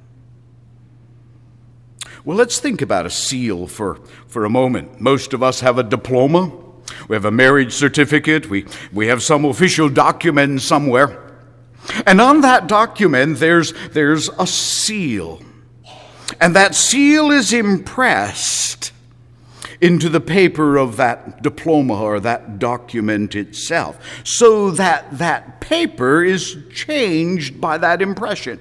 Well, 2.24 2.36
let's 2.36 2.58
think 2.58 2.82
about 2.82 3.06
a 3.06 3.10
seal 3.10 3.68
for, 3.68 4.00
for 4.26 4.44
a 4.44 4.50
moment. 4.50 5.00
Most 5.00 5.32
of 5.32 5.42
us 5.42 5.60
have 5.60 5.78
a 5.78 5.84
diploma. 5.84 6.65
We 7.08 7.16
have 7.16 7.24
a 7.24 7.30
marriage 7.30 7.72
certificate. 7.72 8.48
We, 8.48 8.66
we 8.92 9.06
have 9.08 9.22
some 9.22 9.44
official 9.44 9.88
document 9.88 10.62
somewhere. 10.62 11.22
And 12.06 12.20
on 12.20 12.40
that 12.40 12.66
document, 12.66 13.38
there's, 13.38 13.72
there's 13.90 14.28
a 14.38 14.46
seal. 14.46 15.40
And 16.40 16.56
that 16.56 16.74
seal 16.74 17.30
is 17.30 17.52
impressed 17.52 18.92
into 19.80 20.08
the 20.08 20.20
paper 20.20 20.76
of 20.76 20.96
that 20.96 21.42
diploma 21.42 22.00
or 22.00 22.18
that 22.20 22.58
document 22.58 23.34
itself, 23.34 23.98
so 24.24 24.70
that 24.70 25.18
that 25.18 25.60
paper 25.60 26.24
is 26.24 26.56
changed 26.72 27.60
by 27.60 27.76
that 27.78 28.00
impression. 28.00 28.58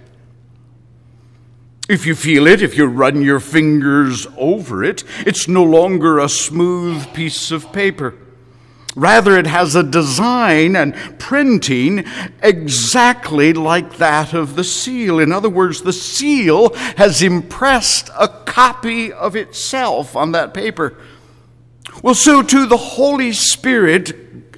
If 1.87 2.07
you 2.07 2.15
feel 2.15 2.47
it, 2.47 2.63
if 2.63 2.75
you 2.77 2.85
run 2.85 3.21
your 3.21 3.39
fingers 3.39 4.25
over 4.37 4.83
it, 4.83 5.03
it's 5.19 5.47
no 5.47 5.63
longer 5.63 6.17
a 6.17 6.27
smooth 6.27 7.13
piece 7.13 7.51
of 7.51 7.71
paper. 7.71 8.15
Rather, 8.95 9.37
it 9.37 9.45
has 9.45 9.75
a 9.75 9.83
design 9.83 10.75
and 10.75 10.95
printing 11.19 12.05
exactly 12.41 13.53
like 13.53 13.97
that 13.97 14.33
of 14.33 14.55
the 14.55 14.63
seal. 14.63 15.19
In 15.19 15.31
other 15.31 15.49
words, 15.49 15.81
the 15.81 15.93
seal 15.93 16.73
has 16.97 17.21
impressed 17.21 18.09
a 18.17 18.29
copy 18.29 19.11
of 19.13 19.35
itself 19.35 20.15
on 20.15 20.31
that 20.31 20.53
paper. 20.53 20.97
Well, 22.01 22.15
so 22.15 22.41
too 22.41 22.65
the 22.65 22.77
Holy 22.77 23.31
Spirit, 23.33 24.13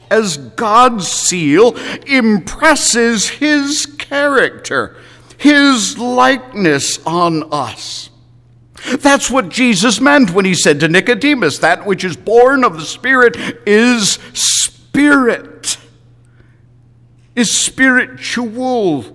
as 0.10 0.38
God's 0.38 1.08
seal, 1.10 1.76
impresses 2.06 3.28
His 3.28 3.86
character 3.86 4.96
his 5.38 5.98
likeness 5.98 7.00
on 7.06 7.52
us. 7.52 8.10
That's 9.00 9.30
what 9.30 9.50
Jesus 9.50 10.00
meant 10.00 10.32
when 10.32 10.46
he 10.46 10.54
said 10.54 10.80
to 10.80 10.88
Nicodemus, 10.88 11.60
That 11.60 11.86
which 11.86 12.04
is 12.04 12.16
born 12.16 12.64
of 12.64 12.76
the 12.76 12.86
Spirit 12.86 13.36
is 13.66 14.20
spirit, 14.34 15.78
is 17.36 17.56
spiritual. 17.56 19.14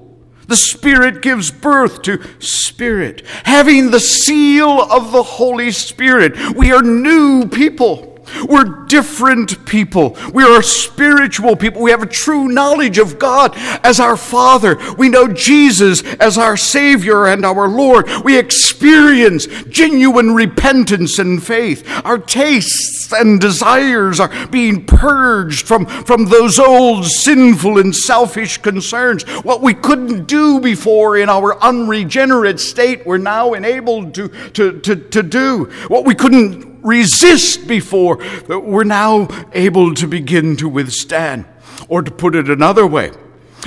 The 0.49 0.57
Spirit 0.57 1.23
gives 1.23 1.51
birth 1.51 2.03
to 2.03 2.21
Spirit. 2.41 3.25
Having 3.45 3.91
the 3.91 4.01
seal 4.01 4.83
of 4.83 5.13
the 5.13 5.23
Holy 5.23 5.71
Spirit, 5.71 6.57
we 6.57 6.73
are 6.73 6.83
new 6.83 7.49
people. 7.49 8.12
We're 8.49 8.87
different 8.87 9.65
people. 9.67 10.17
We 10.33 10.45
are 10.45 10.63
spiritual 10.63 11.57
people. 11.57 11.83
We 11.83 11.91
have 11.91 12.03
a 12.03 12.07
true 12.07 12.49
knowledge 12.49 12.99
of 12.99 13.19
God 13.19 13.53
as 13.85 14.01
our 14.01 14.17
Father. 14.17 14.79
We 14.97 15.09
know 15.09 15.29
Jesus 15.29 16.03
as 16.15 16.39
our 16.39 16.57
Savior 16.57 17.27
and 17.27 17.45
our 17.45 17.69
Lord. 17.69 18.09
We 18.25 18.39
experience 18.39 19.47
genuine 19.69 20.35
repentance 20.35 21.19
and 21.19 21.43
faith. 21.43 21.87
Our 22.05 22.19
tastes 22.19 23.13
and 23.13 23.41
desires 23.41 24.21
are 24.21 24.47
being 24.49 24.85
purged 24.85 25.67
from, 25.67 25.87
from 25.87 26.27
those 26.27 26.59
old 26.59 27.07
sinful 27.07 27.79
and 27.79 27.95
selfish 27.95 28.59
concerns. 28.59 29.23
What 29.45 29.63
we 29.63 29.75
couldn't 29.75 30.27
do 30.27 30.61
before 30.61 31.17
in 31.17 31.29
our 31.29 31.63
unregenerate 31.63 32.61
state, 32.61 33.07
we're 33.07 33.19
now 33.19 33.55
enabled 33.55 34.15
to, 34.15 34.29
to, 34.51 34.81
to, 34.81 34.97
to 34.97 35.23
do. 35.23 35.65
What 35.89 36.05
we 36.05 36.15
couldn't 36.15 36.72
resist 36.83 37.67
before, 37.67 38.19
we're 38.49 38.85
now 38.85 39.29
able 39.53 39.95
to 39.95 40.07
begin 40.07 40.57
to 40.57 40.69
withstand. 40.69 41.47
Or 41.89 42.03
to 42.03 42.11
put 42.11 42.35
it 42.35 42.49
another 42.49 42.87
way, 42.87 43.11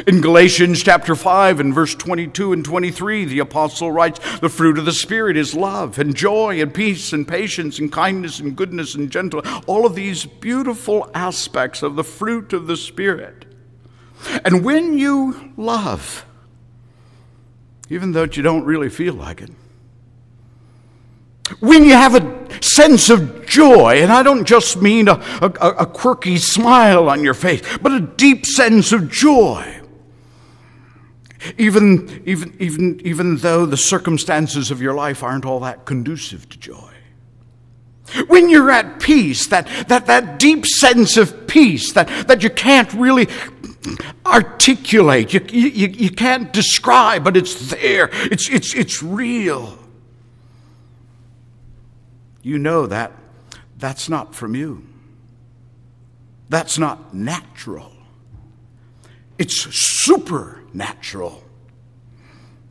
in 0.07 0.19
Galatians 0.19 0.83
chapter 0.83 1.15
5 1.15 1.61
and 1.61 1.73
verse 1.73 1.95
22 1.95 2.51
and 2.51 2.65
23, 2.65 3.25
the 3.25 3.39
apostle 3.39 3.91
writes, 3.91 4.19
The 4.39 4.49
fruit 4.49 4.77
of 4.77 4.85
the 4.85 4.91
Spirit 4.91 5.37
is 5.37 5.55
love 5.55 5.97
and 5.97 6.15
joy 6.15 6.61
and 6.61 6.73
peace 6.73 7.13
and 7.13 7.25
patience 7.25 7.79
and 7.79 7.91
kindness 7.91 8.39
and 8.39 8.55
goodness 8.57 8.93
and 8.95 9.09
gentleness. 9.09 9.63
All 9.67 9.85
of 9.85 9.95
these 9.95 10.25
beautiful 10.25 11.09
aspects 11.13 11.81
of 11.81 11.95
the 11.95 12.03
fruit 12.03 12.51
of 12.51 12.67
the 12.67 12.75
Spirit. 12.75 13.45
And 14.43 14.65
when 14.65 14.97
you 14.97 15.53
love, 15.55 16.25
even 17.89 18.11
though 18.11 18.23
you 18.23 18.41
don't 18.41 18.65
really 18.65 18.89
feel 18.89 19.13
like 19.13 19.41
it, 19.41 19.51
when 21.59 21.83
you 21.83 21.93
have 21.93 22.15
a 22.15 22.63
sense 22.63 23.09
of 23.09 23.45
joy, 23.45 24.01
and 24.01 24.11
I 24.11 24.23
don't 24.23 24.45
just 24.45 24.81
mean 24.81 25.07
a, 25.07 25.21
a, 25.41 25.69
a, 25.79 25.85
quirky 25.85 26.37
smile 26.37 27.07
on 27.07 27.23
your 27.23 27.35
face, 27.35 27.61
but 27.81 27.91
a 27.91 27.99
deep 27.99 28.45
sense 28.45 28.91
of 28.91 29.11
joy. 29.11 29.81
Even, 31.57 32.23
even, 32.25 32.55
even, 32.59 33.01
even 33.05 33.37
though 33.37 33.67
the 33.67 33.77
circumstances 33.77 34.71
of 34.71 34.81
your 34.81 34.95
life 34.95 35.21
aren't 35.21 35.45
all 35.45 35.59
that 35.59 35.85
conducive 35.85 36.49
to 36.49 36.57
joy. 36.57 36.91
When 38.27 38.49
you're 38.49 38.71
at 38.71 38.99
peace, 38.99 39.47
that, 39.47 39.67
that, 39.87 40.07
that 40.07 40.39
deep 40.39 40.65
sense 40.65 41.17
of 41.17 41.45
peace 41.45 41.93
that, 41.93 42.27
that 42.27 42.41
you 42.41 42.49
can't 42.49 42.91
really 42.93 43.27
articulate, 44.25 45.33
you, 45.33 45.45
you, 45.51 45.87
you 45.87 46.09
can't 46.09 46.51
describe, 46.51 47.23
but 47.23 47.37
it's 47.37 47.69
there, 47.69 48.09
it's, 48.13 48.49
it's, 48.49 48.73
it's 48.73 49.03
real. 49.03 49.77
You 52.45 52.59
know 52.59 52.85
that 52.85 53.11
that's 53.75 54.07
not 54.07 54.35
from 54.35 54.53
you. 54.53 54.85
That's 56.47 56.77
not 56.77 57.11
natural. 57.11 57.91
It's 59.39 59.67
supernatural. 60.05 61.43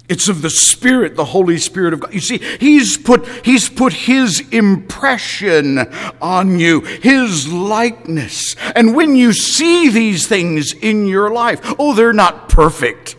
It's 0.09 0.28
of 0.28 0.43
the 0.43 0.50
Spirit, 0.50 1.16
the 1.16 1.25
Holy 1.25 1.59
Spirit 1.59 1.93
of 1.93 1.99
God. 1.99 2.14
You 2.14 2.21
see, 2.21 2.38
He's 2.61 2.97
put, 2.97 3.26
He's 3.45 3.69
put 3.69 3.93
His 3.93 4.49
impression 4.50 5.78
on 6.23 6.61
you, 6.61 6.83
His 6.83 7.52
likeness. 7.52 8.54
And 8.76 8.95
when 8.95 9.16
you 9.16 9.33
see 9.33 9.88
these 9.88 10.28
things 10.28 10.73
in 10.73 11.09
your 11.09 11.33
life, 11.33 11.61
oh, 11.81 11.95
they're 11.95 12.12
not 12.12 12.49
perfect, 12.49 13.16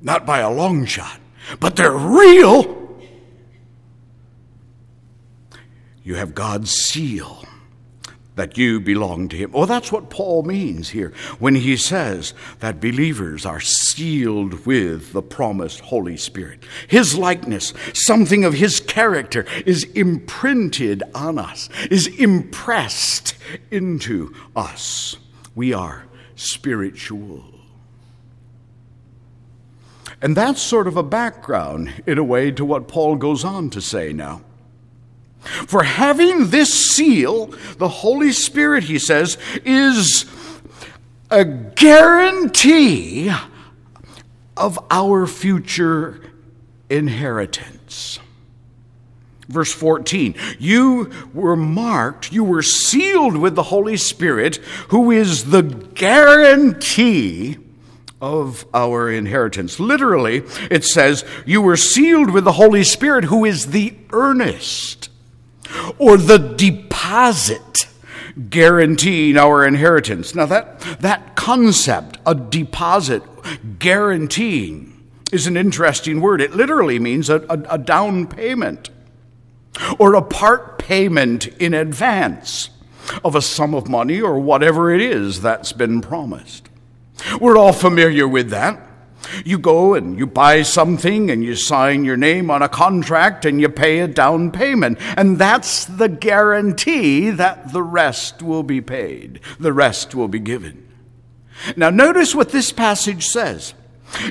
not 0.00 0.24
by 0.24 0.38
a 0.38 0.50
long 0.50 0.86
shot, 0.86 1.20
but 1.60 1.76
they're 1.76 1.92
real. 1.92 2.79
You 6.02 6.14
have 6.14 6.34
God's 6.34 6.70
seal 6.70 7.44
that 8.36 8.56
you 8.56 8.80
belong 8.80 9.28
to 9.28 9.36
him. 9.36 9.50
Oh, 9.52 9.66
that's 9.66 9.92
what 9.92 10.08
Paul 10.08 10.44
means 10.44 10.88
here 10.88 11.12
when 11.38 11.54
he 11.56 11.76
says 11.76 12.32
that 12.60 12.80
believers 12.80 13.44
are 13.44 13.60
sealed 13.60 14.64
with 14.64 15.12
the 15.12 15.20
promised 15.20 15.80
Holy 15.80 16.16
Spirit. 16.16 16.62
His 16.88 17.18
likeness, 17.18 17.74
something 17.92 18.44
of 18.44 18.54
his 18.54 18.80
character, 18.80 19.44
is 19.66 19.84
imprinted 19.94 21.02
on 21.14 21.38
us, 21.38 21.68
is 21.90 22.06
impressed 22.06 23.36
into 23.70 24.34
us. 24.56 25.16
We 25.54 25.74
are 25.74 26.06
spiritual. 26.34 27.44
And 30.22 30.36
that's 30.36 30.62
sort 30.62 30.86
of 30.86 30.96
a 30.96 31.02
background, 31.02 32.02
in 32.06 32.16
a 32.16 32.24
way, 32.24 32.50
to 32.52 32.64
what 32.64 32.88
Paul 32.88 33.16
goes 33.16 33.44
on 33.44 33.68
to 33.70 33.82
say 33.82 34.12
now. 34.14 34.42
For 35.40 35.82
having 35.82 36.50
this 36.50 36.72
seal, 36.72 37.46
the 37.78 37.88
Holy 37.88 38.32
Spirit, 38.32 38.84
he 38.84 38.98
says, 38.98 39.38
is 39.64 40.26
a 41.30 41.44
guarantee 41.44 43.30
of 44.56 44.78
our 44.90 45.26
future 45.26 46.20
inheritance. 46.90 48.18
Verse 49.48 49.72
14, 49.72 50.34
you 50.60 51.10
were 51.34 51.56
marked, 51.56 52.30
you 52.32 52.44
were 52.44 52.62
sealed 52.62 53.36
with 53.36 53.56
the 53.56 53.64
Holy 53.64 53.96
Spirit, 53.96 54.56
who 54.88 55.10
is 55.10 55.50
the 55.50 55.62
guarantee 55.62 57.56
of 58.20 58.64
our 58.72 59.10
inheritance. 59.10 59.80
Literally, 59.80 60.44
it 60.70 60.84
says, 60.84 61.24
you 61.46 61.62
were 61.62 61.76
sealed 61.76 62.30
with 62.30 62.44
the 62.44 62.52
Holy 62.52 62.84
Spirit, 62.84 63.24
who 63.24 63.44
is 63.44 63.68
the 63.68 63.94
earnest 64.12 65.08
or 65.98 66.16
the 66.16 66.38
deposit 66.38 67.86
guaranteeing 68.48 69.36
our 69.36 69.66
inheritance. 69.66 70.34
Now, 70.34 70.46
that, 70.46 70.80
that 71.00 71.36
concept, 71.36 72.18
a 72.26 72.34
deposit 72.34 73.22
guaranteeing, 73.78 74.86
is 75.32 75.46
an 75.46 75.56
interesting 75.56 76.20
word. 76.20 76.40
It 76.40 76.54
literally 76.54 76.98
means 76.98 77.30
a, 77.30 77.40
a, 77.48 77.74
a 77.74 77.78
down 77.78 78.26
payment 78.26 78.90
or 79.98 80.14
a 80.14 80.22
part 80.22 80.78
payment 80.78 81.46
in 81.46 81.74
advance 81.74 82.70
of 83.24 83.34
a 83.34 83.42
sum 83.42 83.74
of 83.74 83.88
money 83.88 84.20
or 84.20 84.38
whatever 84.38 84.92
it 84.92 85.00
is 85.00 85.40
that's 85.42 85.72
been 85.72 86.00
promised. 86.00 86.68
We're 87.40 87.56
all 87.56 87.72
familiar 87.72 88.26
with 88.26 88.50
that. 88.50 88.89
You 89.44 89.58
go 89.58 89.94
and 89.94 90.18
you 90.18 90.26
buy 90.26 90.62
something 90.62 91.30
and 91.30 91.44
you 91.44 91.54
sign 91.54 92.04
your 92.04 92.16
name 92.16 92.50
on 92.50 92.62
a 92.62 92.68
contract 92.68 93.44
and 93.44 93.60
you 93.60 93.68
pay 93.68 94.00
a 94.00 94.08
down 94.08 94.50
payment. 94.50 94.98
And 95.16 95.38
that's 95.38 95.84
the 95.84 96.08
guarantee 96.08 97.30
that 97.30 97.72
the 97.72 97.82
rest 97.82 98.42
will 98.42 98.62
be 98.62 98.80
paid, 98.80 99.40
the 99.58 99.72
rest 99.72 100.14
will 100.14 100.28
be 100.28 100.40
given. 100.40 100.86
Now, 101.76 101.90
notice 101.90 102.34
what 102.34 102.50
this 102.50 102.72
passage 102.72 103.26
says. 103.26 103.74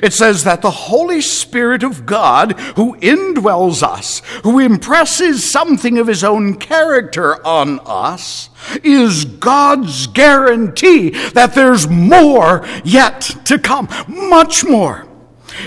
It 0.02 0.12
says 0.12 0.44
that 0.44 0.62
the 0.62 0.70
Holy 0.70 1.20
Spirit 1.20 1.82
of 1.82 2.06
God, 2.06 2.52
who 2.76 2.96
indwells 2.98 3.82
us, 3.82 4.20
who 4.42 4.58
impresses 4.58 5.50
something 5.50 5.98
of 5.98 6.06
his 6.06 6.22
own 6.22 6.56
character 6.56 7.44
on 7.46 7.80
us, 7.86 8.50
is 8.84 9.24
God's 9.24 10.06
guarantee 10.08 11.10
that 11.30 11.54
there's 11.54 11.88
more 11.88 12.66
yet 12.84 13.20
to 13.44 13.58
come. 13.58 13.88
Much 14.06 14.64
more. 14.64 15.06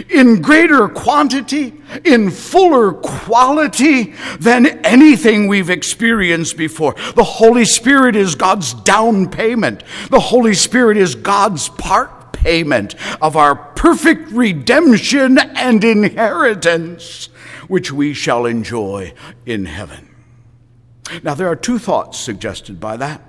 In 0.10 0.42
greater 0.42 0.88
quantity, 0.88 1.74
in 2.06 2.32
fuller 2.32 2.94
quality 2.94 4.14
than 4.40 4.66
anything 4.86 5.48
we've 5.48 5.70
experienced 5.70 6.56
before. 6.56 6.96
The 7.16 7.24
Holy 7.24 7.66
Spirit 7.66 8.16
is 8.16 8.36
God's 8.36 8.74
down 8.74 9.30
payment. 9.30 9.84
The 10.10 10.20
Holy 10.20 10.54
Spirit 10.54 10.98
is 10.98 11.16
God's 11.16 11.70
part 11.70 12.23
payment 12.44 12.96
of 13.22 13.36
our 13.36 13.56
perfect 13.56 14.32
redemption 14.32 15.38
and 15.38 15.84
inheritance, 15.84 17.28
which 17.68 17.92
we 17.92 18.14
shall 18.14 18.46
enjoy 18.46 19.14
in 19.46 19.66
heaven. 19.66 20.10
Now, 21.22 21.34
there 21.34 21.48
are 21.48 21.56
two 21.56 21.80
thoughts 21.80 22.20
suggested 22.20 22.80
by 22.80 22.98
that. 22.98 23.22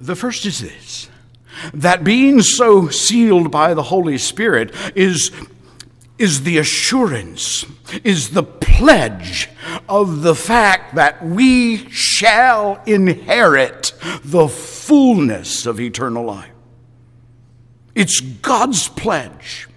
The 0.00 0.16
first 0.16 0.46
is 0.46 0.60
this 0.60 1.08
that 1.72 2.02
being 2.02 2.42
so 2.42 2.88
sealed 2.88 3.50
by 3.50 3.74
the 3.74 3.84
Holy 3.84 4.18
Spirit 4.18 4.74
is, 4.96 5.30
is 6.18 6.42
the 6.42 6.58
assurance, 6.58 7.64
is 8.02 8.30
the 8.30 8.42
pledge 8.42 9.48
of 9.88 10.22
the 10.22 10.34
fact 10.34 10.96
that 10.96 11.24
we 11.24 11.88
shall 11.90 12.82
inherit 12.86 13.92
the 14.24 14.48
fullness 14.48 15.66
of 15.66 15.80
eternal 15.80 16.24
life. 16.24 16.53
It's 17.94 18.20
God's 18.20 18.88
pledge. 18.88 19.68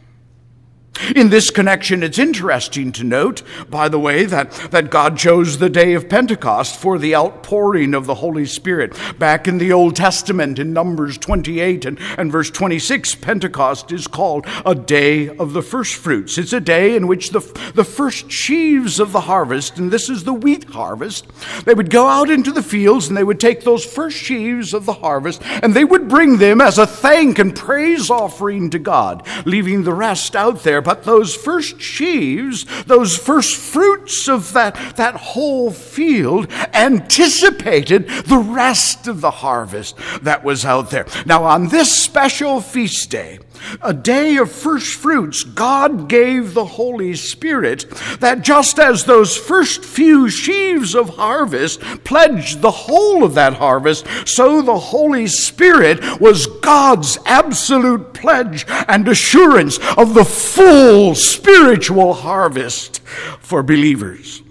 In 1.15 1.29
this 1.29 1.49
connection, 1.49 2.03
it's 2.03 2.19
interesting 2.19 2.91
to 2.93 3.03
note, 3.03 3.43
by 3.69 3.89
the 3.89 3.99
way, 3.99 4.25
that, 4.25 4.51
that 4.71 4.89
God 4.89 5.17
chose 5.17 5.57
the 5.57 5.69
day 5.69 5.93
of 5.93 6.09
Pentecost 6.09 6.79
for 6.79 6.97
the 6.97 7.15
outpouring 7.15 7.93
of 7.93 8.05
the 8.05 8.15
Holy 8.15 8.45
Spirit. 8.45 8.97
Back 9.19 9.47
in 9.47 9.57
the 9.57 9.71
Old 9.71 9.95
Testament, 9.95 10.59
in 10.59 10.73
Numbers 10.73 11.17
28 11.17 11.85
and, 11.85 11.99
and 12.17 12.31
verse 12.31 12.49
26, 12.49 13.15
Pentecost 13.15 13.91
is 13.91 14.07
called 14.07 14.45
a 14.65 14.75
day 14.75 15.29
of 15.29 15.53
the 15.53 15.61
first 15.61 15.95
fruits. 15.95 16.37
It's 16.37 16.53
a 16.53 16.59
day 16.59 16.95
in 16.95 17.07
which 17.07 17.29
the, 17.29 17.39
the 17.75 17.83
first 17.83 18.31
sheaves 18.31 18.99
of 18.99 19.11
the 19.11 19.21
harvest, 19.21 19.77
and 19.77 19.91
this 19.91 20.09
is 20.09 20.23
the 20.23 20.33
wheat 20.33 20.65
harvest, 20.65 21.27
they 21.65 21.73
would 21.73 21.89
go 21.89 22.07
out 22.07 22.29
into 22.29 22.51
the 22.51 22.63
fields 22.63 23.07
and 23.07 23.17
they 23.17 23.23
would 23.23 23.39
take 23.39 23.61
those 23.61 23.85
first 23.85 24.17
sheaves 24.17 24.73
of 24.73 24.85
the 24.85 24.93
harvest 24.93 25.41
and 25.43 25.73
they 25.73 25.85
would 25.85 26.07
bring 26.07 26.37
them 26.37 26.61
as 26.61 26.77
a 26.77 26.87
thank 26.87 27.39
and 27.39 27.55
praise 27.55 28.09
offering 28.09 28.69
to 28.69 28.79
God, 28.79 29.25
leaving 29.45 29.83
the 29.83 29.93
rest 29.93 30.35
out 30.35 30.63
there 30.63 30.81
but 30.87 31.03
those 31.03 31.35
first 31.35 31.81
sheaves, 31.81 32.63
those 32.83 33.17
first 33.17 33.57
fruits 33.57 34.29
of 34.29 34.53
that, 34.53 34.95
that 34.95 35.15
whole 35.15 35.69
field, 35.69 36.49
anticipated 36.73 38.07
the 38.07 38.37
rest 38.37 39.05
of 39.05 39.19
the 39.19 39.29
harvest 39.29 39.97
that 40.21 40.45
was 40.45 40.63
out 40.63 40.89
there. 40.89 41.05
Now, 41.25 41.43
on 41.43 41.67
this 41.67 42.01
special 42.01 42.61
feast 42.61 43.09
day, 43.09 43.39
a 43.81 43.93
day 43.93 44.37
of 44.37 44.51
first 44.51 44.95
fruits, 44.95 45.43
God 45.43 46.09
gave 46.09 46.53
the 46.53 46.65
Holy 46.65 47.15
Spirit 47.15 47.85
that 48.19 48.41
just 48.41 48.79
as 48.79 49.03
those 49.03 49.37
first 49.37 49.83
few 49.83 50.29
sheaves 50.29 50.95
of 50.95 51.09
harvest 51.09 51.81
pledged 52.03 52.61
the 52.61 52.71
whole 52.71 53.23
of 53.23 53.33
that 53.35 53.53
harvest, 53.53 54.05
so 54.25 54.61
the 54.61 54.77
Holy 54.77 55.27
Spirit 55.27 56.19
was 56.19 56.47
God's 56.47 57.17
absolute 57.25 58.13
pledge 58.13 58.65
and 58.87 59.07
assurance 59.07 59.79
of 59.97 60.13
the 60.13 60.25
full 60.25 61.15
spiritual 61.15 62.13
harvest 62.13 62.99
for 63.39 63.63
believers. 63.63 64.41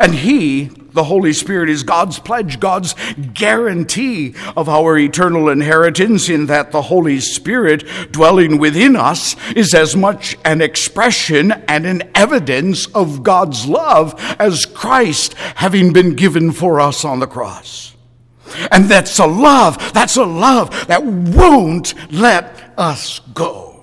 And 0.00 0.14
He, 0.14 0.64
the 0.92 1.04
Holy 1.04 1.32
Spirit, 1.32 1.68
is 1.68 1.82
God's 1.82 2.18
pledge, 2.18 2.60
God's 2.60 2.94
guarantee 3.32 4.34
of 4.56 4.68
our 4.68 4.98
eternal 4.98 5.48
inheritance, 5.48 6.28
in 6.28 6.46
that 6.46 6.72
the 6.72 6.82
Holy 6.82 7.20
Spirit 7.20 7.84
dwelling 8.10 8.58
within 8.58 8.96
us 8.96 9.36
is 9.52 9.74
as 9.74 9.96
much 9.96 10.36
an 10.44 10.60
expression 10.60 11.52
and 11.68 11.86
an 11.86 12.10
evidence 12.14 12.86
of 12.88 13.22
God's 13.22 13.66
love 13.66 14.14
as 14.38 14.66
Christ 14.66 15.34
having 15.34 15.92
been 15.92 16.14
given 16.14 16.52
for 16.52 16.80
us 16.80 17.04
on 17.04 17.20
the 17.20 17.26
cross. 17.26 17.94
And 18.70 18.84
that's 18.84 19.18
a 19.18 19.26
love, 19.26 19.92
that's 19.92 20.16
a 20.16 20.24
love 20.24 20.86
that 20.86 21.04
won't 21.04 21.94
let 22.12 22.72
us 22.76 23.20
go. 23.34 23.73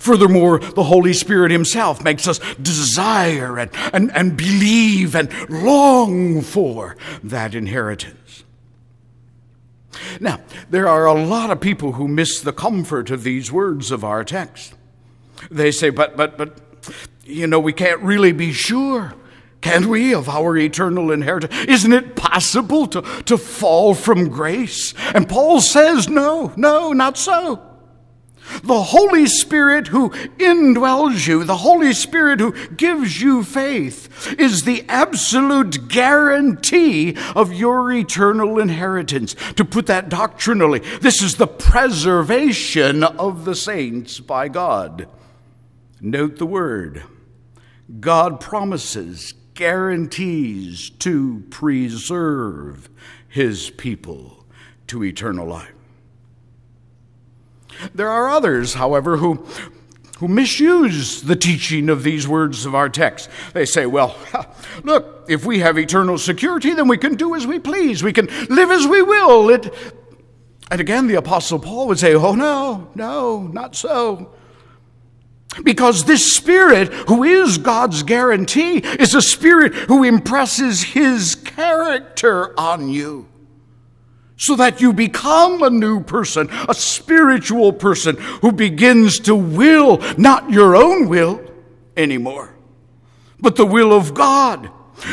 Furthermore, 0.00 0.58
the 0.58 0.84
Holy 0.84 1.12
Spirit 1.12 1.50
Himself 1.50 2.02
makes 2.02 2.26
us 2.28 2.38
desire 2.56 3.58
and, 3.58 3.70
and, 3.92 4.10
and 4.12 4.36
believe 4.36 5.14
and 5.14 5.30
long 5.48 6.40
for 6.42 6.96
that 7.22 7.54
inheritance. 7.54 8.44
Now, 10.20 10.40
there 10.70 10.88
are 10.88 11.06
a 11.06 11.24
lot 11.24 11.50
of 11.50 11.60
people 11.60 11.92
who 11.92 12.08
miss 12.08 12.40
the 12.40 12.52
comfort 12.52 13.10
of 13.10 13.22
these 13.22 13.52
words 13.52 13.90
of 13.90 14.04
our 14.04 14.24
text. 14.24 14.74
They 15.50 15.70
say, 15.70 15.90
but, 15.90 16.16
but, 16.16 16.38
but, 16.38 16.60
you 17.24 17.46
know, 17.46 17.60
we 17.60 17.72
can't 17.72 18.00
really 18.00 18.32
be 18.32 18.52
sure 18.52 19.14
Can 19.62 19.88
we 19.88 20.12
of 20.12 20.28
our 20.28 20.56
eternal 20.56 21.12
inheritance? 21.12 21.54
Isn't 21.66 21.92
it 21.92 22.16
possible 22.16 22.88
to, 22.88 23.02
to 23.22 23.38
fall 23.38 23.94
from 23.94 24.28
grace? 24.28 24.92
And 25.14 25.28
Paul 25.28 25.60
says, 25.60 26.08
no, 26.08 26.52
no, 26.56 26.92
not 26.92 27.16
so. 27.16 27.62
The 28.62 28.82
Holy 28.82 29.26
Spirit 29.26 29.88
who 29.88 30.10
indwells 30.38 31.26
you, 31.26 31.44
the 31.44 31.58
Holy 31.58 31.92
Spirit 31.92 32.40
who 32.40 32.52
gives 32.68 33.20
you 33.20 33.42
faith, 33.42 34.34
is 34.38 34.62
the 34.62 34.84
absolute 34.88 35.88
guarantee 35.88 37.16
of 37.34 37.52
your 37.52 37.92
eternal 37.92 38.58
inheritance. 38.58 39.34
To 39.56 39.64
put 39.64 39.86
that 39.86 40.08
doctrinally, 40.08 40.80
this 41.00 41.22
is 41.22 41.36
the 41.36 41.46
preservation 41.46 43.02
of 43.02 43.44
the 43.44 43.54
saints 43.54 44.20
by 44.20 44.48
God. 44.48 45.08
Note 46.00 46.36
the 46.36 46.46
word 46.46 47.04
God 48.00 48.40
promises, 48.40 49.34
guarantees 49.54 50.90
to 50.90 51.44
preserve 51.50 52.88
his 53.28 53.70
people 53.70 54.44
to 54.86 55.04
eternal 55.04 55.46
life. 55.46 55.72
There 57.94 58.08
are 58.08 58.28
others, 58.28 58.74
however, 58.74 59.16
who, 59.16 59.46
who 60.18 60.28
misuse 60.28 61.22
the 61.22 61.36
teaching 61.36 61.88
of 61.88 62.02
these 62.02 62.28
words 62.28 62.64
of 62.64 62.74
our 62.74 62.88
text. 62.88 63.28
They 63.54 63.64
say, 63.64 63.86
well, 63.86 64.16
look, 64.84 65.24
if 65.28 65.44
we 65.44 65.60
have 65.60 65.78
eternal 65.78 66.18
security, 66.18 66.74
then 66.74 66.88
we 66.88 66.98
can 66.98 67.14
do 67.14 67.34
as 67.34 67.46
we 67.46 67.58
please. 67.58 68.02
We 68.02 68.12
can 68.12 68.26
live 68.48 68.70
as 68.70 68.86
we 68.86 69.02
will. 69.02 69.50
It, 69.50 69.74
and 70.70 70.80
again, 70.80 71.06
the 71.06 71.16
Apostle 71.16 71.58
Paul 71.58 71.88
would 71.88 71.98
say, 71.98 72.14
oh, 72.14 72.34
no, 72.34 72.90
no, 72.94 73.40
not 73.40 73.74
so. 73.74 74.32
Because 75.62 76.04
this 76.04 76.34
Spirit, 76.34 76.92
who 77.08 77.24
is 77.24 77.58
God's 77.58 78.02
guarantee, 78.02 78.78
is 78.78 79.14
a 79.14 79.20
Spirit 79.20 79.74
who 79.74 80.02
impresses 80.02 80.82
His 80.82 81.34
character 81.34 82.58
on 82.58 82.88
you 82.88 83.28
so 84.42 84.56
that 84.56 84.80
you 84.80 84.92
become 84.92 85.62
a 85.62 85.70
new 85.70 86.02
person, 86.02 86.48
a 86.68 86.74
spiritual 86.74 87.72
person 87.72 88.16
who 88.16 88.50
begins 88.50 89.20
to 89.20 89.36
will 89.36 89.98
not 90.18 90.50
your 90.50 90.74
own 90.74 91.08
will 91.08 91.40
anymore, 91.96 92.52
but 93.38 93.54
the 93.54 93.64
will 93.64 93.92
of 93.92 94.14
God. 94.14 94.68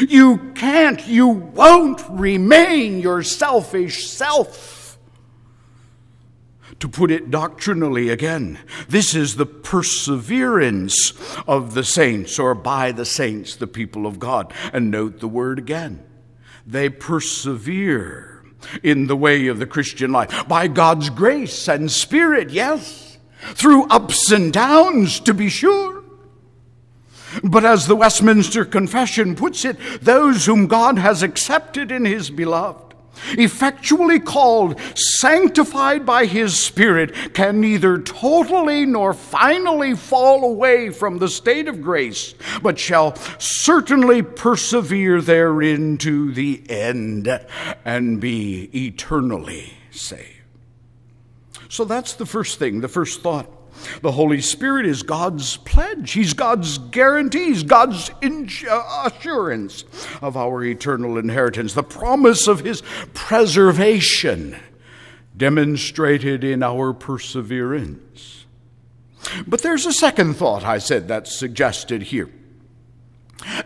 You 0.07 0.51
can't, 0.55 1.05
you 1.07 1.27
won't 1.27 2.01
remain 2.09 3.01
your 3.01 3.21
selfish 3.21 4.07
self. 4.07 4.97
To 6.79 6.87
put 6.87 7.11
it 7.11 7.29
doctrinally 7.29 8.09
again, 8.09 8.57
this 8.87 9.13
is 9.13 9.35
the 9.35 9.45
perseverance 9.45 11.13
of 11.45 11.75
the 11.75 11.83
saints, 11.83 12.39
or 12.39 12.55
by 12.55 12.93
the 12.93 13.05
saints, 13.05 13.55
the 13.55 13.67
people 13.67 14.07
of 14.07 14.17
God. 14.17 14.51
And 14.73 14.89
note 14.89 15.19
the 15.19 15.27
word 15.27 15.59
again. 15.59 16.03
They 16.65 16.89
persevere 16.89 18.38
in 18.83 19.07
the 19.07 19.15
way 19.15 19.47
of 19.47 19.59
the 19.59 19.65
Christian 19.65 20.11
life. 20.11 20.47
By 20.47 20.67
God's 20.67 21.09
grace 21.09 21.67
and 21.67 21.91
Spirit, 21.91 22.49
yes. 22.49 23.17
Through 23.53 23.85
ups 23.85 24.31
and 24.31 24.51
downs, 24.51 25.19
to 25.21 25.33
be 25.33 25.49
sure. 25.49 26.03
But 27.43 27.63
as 27.63 27.87
the 27.87 27.95
Westminster 27.95 28.65
Confession 28.65 29.35
puts 29.35 29.63
it, 29.63 29.77
those 30.01 30.45
whom 30.45 30.67
God 30.67 30.97
has 30.97 31.23
accepted 31.23 31.91
in 31.91 32.05
His 32.05 32.29
beloved 32.29 32.88
effectually 33.31 34.19
called, 34.19 34.79
sanctified 34.95 36.05
by 36.05 36.25
His 36.25 36.57
Spirit, 36.57 37.33
can 37.33 37.61
neither 37.61 37.99
totally 37.99 38.85
nor 38.85 39.13
finally 39.13 39.95
fall 39.95 40.43
away 40.43 40.89
from 40.89 41.17
the 41.17 41.27
state 41.27 41.67
of 41.67 41.81
grace, 41.81 42.35
but 42.61 42.79
shall 42.79 43.15
certainly 43.37 44.21
persevere 44.21 45.21
therein 45.21 45.97
to 45.99 46.31
the 46.31 46.63
end 46.69 47.27
and 47.85 48.19
be 48.19 48.69
eternally 48.73 49.73
saved. 49.91 50.41
So 51.69 51.85
that's 51.85 52.13
the 52.13 52.25
first 52.25 52.57
thing, 52.57 52.81
the 52.81 52.87
first 52.87 53.21
thought. 53.21 53.47
The 54.01 54.11
Holy 54.11 54.41
Spirit 54.41 54.85
is 54.85 55.03
God's 55.03 55.57
pledge. 55.57 56.11
He's 56.11 56.33
God's 56.33 56.77
guarantees, 56.77 57.63
God's 57.63 58.11
uh, 58.21 59.11
assurance 59.11 59.85
of 60.21 60.37
our 60.37 60.63
eternal 60.63 61.17
inheritance, 61.17 61.73
the 61.73 61.83
promise 61.83 62.47
of 62.47 62.61
His 62.61 62.81
preservation 63.13 64.57
demonstrated 65.35 66.43
in 66.43 66.61
our 66.63 66.93
perseverance. 66.93 68.45
But 69.47 69.61
there's 69.61 69.85
a 69.85 69.93
second 69.93 70.35
thought, 70.35 70.63
I 70.63 70.77
said, 70.77 71.07
that's 71.07 71.35
suggested 71.35 72.03
here. 72.03 72.29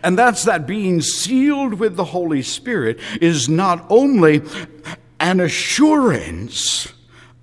And 0.02 0.18
that's 0.18 0.44
that 0.44 0.66
being 0.66 1.00
sealed 1.00 1.74
with 1.74 1.96
the 1.96 2.04
Holy 2.04 2.42
Spirit 2.42 3.00
is 3.20 3.48
not 3.48 3.84
only 3.90 4.42
an 5.18 5.40
assurance 5.40 6.92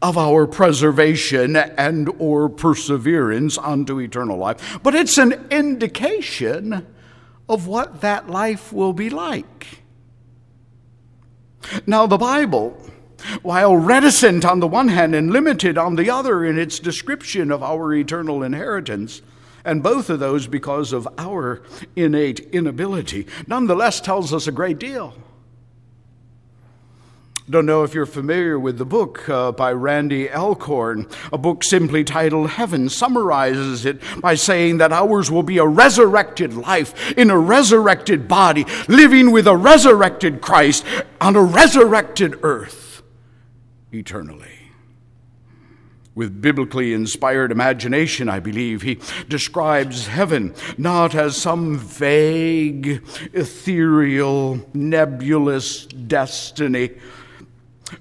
of 0.02 0.18
our 0.18 0.48
preservation 0.48 1.56
and 1.56 2.10
or 2.18 2.50
perseverance 2.50 3.58
unto 3.58 4.00
eternal 4.00 4.38
life, 4.38 4.80
but 4.82 4.96
it's 4.96 5.18
an 5.18 5.34
indication 5.52 6.88
of 7.48 7.68
what 7.68 8.02
that 8.02 8.30
life 8.30 8.74
will 8.74 8.94
be 8.94 9.10
like. 9.10 9.84
Now, 11.86 12.08
the 12.08 12.18
Bible, 12.18 12.82
while 13.42 13.76
reticent 13.76 14.44
on 14.44 14.60
the 14.60 14.68
one 14.68 14.88
hand 14.88 15.14
and 15.14 15.32
limited 15.32 15.78
on 15.78 15.96
the 15.96 16.10
other 16.10 16.44
in 16.44 16.58
its 16.58 16.80
description 16.80 17.52
of 17.52 17.62
our 17.62 17.94
eternal 17.94 18.42
inheritance, 18.42 19.22
and 19.64 19.84
both 19.84 20.10
of 20.10 20.20
those 20.20 20.48
because 20.48 20.92
of 20.92 21.08
our 21.20 21.62
innate 21.96 22.40
inability, 22.52 23.28
nonetheless 23.46 24.02
tells 24.02 24.34
us 24.34 24.48
a 24.48 24.52
great 24.52 24.80
deal. 24.80 25.14
Don't 27.52 27.66
know 27.66 27.84
if 27.84 27.94
you're 27.94 28.06
familiar 28.06 28.58
with 28.58 28.78
the 28.78 28.86
book 28.86 29.28
uh, 29.28 29.52
by 29.52 29.74
Randy 29.74 30.32
Alcorn. 30.32 31.06
A 31.34 31.38
book 31.38 31.66
simply 31.66 32.06
titled 32.06 32.52
Heaven 32.52 32.88
summarizes 32.88 33.86
it 33.86 34.02
by 34.22 34.36
saying 34.36 34.78
that 34.78 34.94
ours 34.94 35.30
will 35.30 35.44
be 35.44 35.58
a 35.58 35.66
resurrected 35.66 36.54
life 36.54 37.12
in 37.18 37.30
a 37.30 37.38
resurrected 37.38 38.30
body, 38.30 38.66
living 38.88 39.32
with 39.32 39.48
a 39.48 39.58
resurrected 39.58 40.40
Christ 40.40 40.86
on 41.20 41.36
a 41.36 41.44
resurrected 41.44 42.40
earth 42.42 43.04
eternally. 43.92 44.48
With 46.16 46.42
biblically 46.42 46.94
inspired 46.94 47.52
imagination, 47.52 48.30
I 48.30 48.40
believe, 48.40 48.82
he 48.82 49.00
describes 49.28 50.08
heaven 50.08 50.54
not 50.78 51.16
as 51.16 51.36
some 51.36 51.78
vague, 51.78 53.04
ethereal, 53.34 54.66
nebulous 54.74 55.86
destiny 55.86 56.92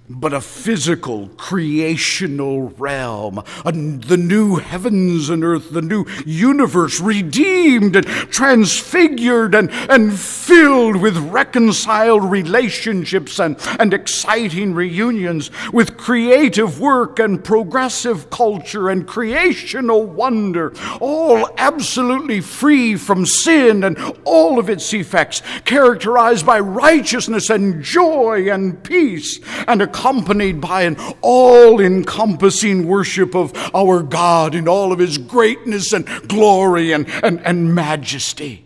but 0.08 0.32
a 0.32 0.40
physical, 0.40 1.28
creational 1.36 2.70
realm, 2.70 3.38
a, 3.64 3.72
the 3.72 4.16
new 4.16 4.56
heavens 4.56 5.30
and 5.30 5.44
earth, 5.44 5.70
the 5.70 5.82
new 5.82 6.04
universe, 6.26 7.00
redeemed 7.00 7.96
and 7.96 8.06
transfigured 8.06 9.54
and, 9.54 9.70
and 9.70 10.18
filled 10.18 10.96
with 10.96 11.16
reconciled 11.16 12.24
relationships 12.30 13.38
and, 13.38 13.56
and 13.78 13.94
exciting 13.94 14.74
reunions, 14.74 15.50
with 15.72 15.96
creative 15.96 16.80
work 16.80 17.18
and 17.18 17.44
progressive 17.44 18.30
culture 18.30 18.88
and 18.88 19.06
creational 19.06 20.04
wonder, 20.04 20.72
all 21.00 21.48
absolutely 21.56 22.40
free 22.40 22.96
from 22.96 23.24
sin 23.26 23.84
and 23.84 23.98
all 24.24 24.58
of 24.58 24.68
its 24.68 24.92
effects, 24.92 25.42
characterized 25.64 26.44
by 26.44 26.58
righteousness 26.58 27.50
and 27.50 27.82
joy 27.82 28.50
and 28.50 28.82
peace 28.82 29.40
and 29.68 29.79
and 29.80 29.88
accompanied 29.88 30.60
by 30.60 30.82
an 30.82 30.96
all 31.22 31.80
encompassing 31.80 32.86
worship 32.86 33.34
of 33.34 33.52
our 33.74 34.02
God 34.02 34.54
in 34.54 34.68
all 34.68 34.92
of 34.92 34.98
his 34.98 35.18
greatness 35.18 35.92
and 35.92 36.06
glory 36.28 36.92
and, 36.92 37.08
and, 37.24 37.40
and 37.46 37.74
majesty. 37.74 38.64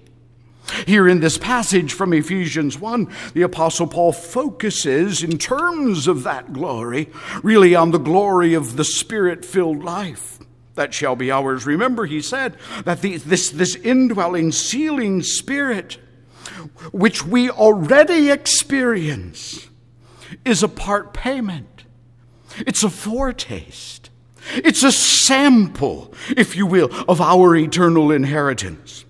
Here 0.86 1.06
in 1.06 1.20
this 1.20 1.38
passage 1.38 1.92
from 1.92 2.12
Ephesians 2.12 2.78
1, 2.78 3.08
the 3.34 3.42
Apostle 3.42 3.86
Paul 3.86 4.12
focuses, 4.12 5.22
in 5.22 5.38
terms 5.38 6.08
of 6.08 6.24
that 6.24 6.52
glory, 6.52 7.10
really 7.42 7.74
on 7.74 7.90
the 7.90 7.98
glory 7.98 8.54
of 8.54 8.76
the 8.76 8.84
Spirit 8.84 9.44
filled 9.44 9.84
life 9.84 10.38
that 10.74 10.92
shall 10.92 11.14
be 11.14 11.30
ours. 11.30 11.66
Remember, 11.66 12.06
he 12.06 12.20
said 12.22 12.56
that 12.84 13.02
the, 13.02 13.18
this, 13.18 13.50
this 13.50 13.76
indwelling, 13.76 14.50
sealing 14.50 15.22
Spirit, 15.22 15.98
which 16.90 17.24
we 17.24 17.50
already 17.50 18.30
experience, 18.30 19.68
is 20.44 20.62
a 20.62 20.68
part 20.68 21.12
payment. 21.12 21.84
It's 22.58 22.82
a 22.82 22.90
foretaste. 22.90 24.10
It's 24.56 24.82
a 24.82 24.92
sample, 24.92 26.12
if 26.36 26.54
you 26.54 26.66
will, 26.66 26.90
of 27.08 27.20
our 27.20 27.56
eternal 27.56 28.10
inheritance. 28.10 29.04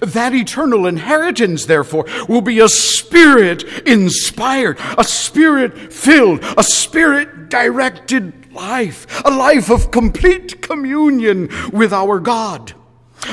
That 0.00 0.34
eternal 0.34 0.86
inheritance, 0.86 1.66
therefore, 1.66 2.06
will 2.28 2.40
be 2.40 2.58
a 2.58 2.68
spirit 2.68 3.62
inspired, 3.86 4.78
a 4.98 5.04
spirit 5.04 5.92
filled, 5.92 6.40
a 6.56 6.64
spirit 6.64 7.48
directed 7.48 8.52
life, 8.52 9.24
a 9.24 9.30
life 9.30 9.70
of 9.70 9.92
complete 9.92 10.60
communion 10.60 11.48
with 11.72 11.92
our 11.92 12.18
God. 12.18 12.74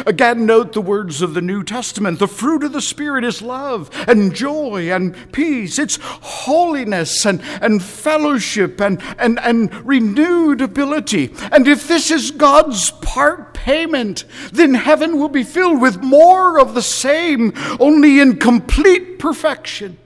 Again, 0.05 0.45
note 0.45 0.73
the 0.73 0.81
words 0.81 1.21
of 1.21 1.33
the 1.33 1.41
New 1.41 1.63
Testament. 1.63 2.19
The 2.19 2.27
fruit 2.27 2.63
of 2.63 2.73
the 2.73 2.81
Spirit 2.81 3.23
is 3.23 3.41
love 3.41 3.89
and 4.07 4.33
joy 4.33 4.91
and 4.91 5.15
peace. 5.31 5.79
It's 5.79 5.99
holiness 6.01 7.25
and, 7.25 7.41
and 7.61 7.81
fellowship 7.81 8.81
and, 8.81 9.01
and, 9.17 9.39
and 9.39 9.73
renewed 9.85 10.61
ability. 10.61 11.33
And 11.51 11.67
if 11.67 11.87
this 11.87 12.11
is 12.11 12.31
God's 12.31 12.91
part 12.91 13.53
payment, 13.53 14.25
then 14.51 14.73
heaven 14.73 15.17
will 15.17 15.29
be 15.29 15.43
filled 15.43 15.81
with 15.81 16.01
more 16.01 16.59
of 16.59 16.73
the 16.73 16.81
same, 16.81 17.53
only 17.79 18.19
in 18.19 18.37
complete 18.37 19.19
perfection 19.19 19.97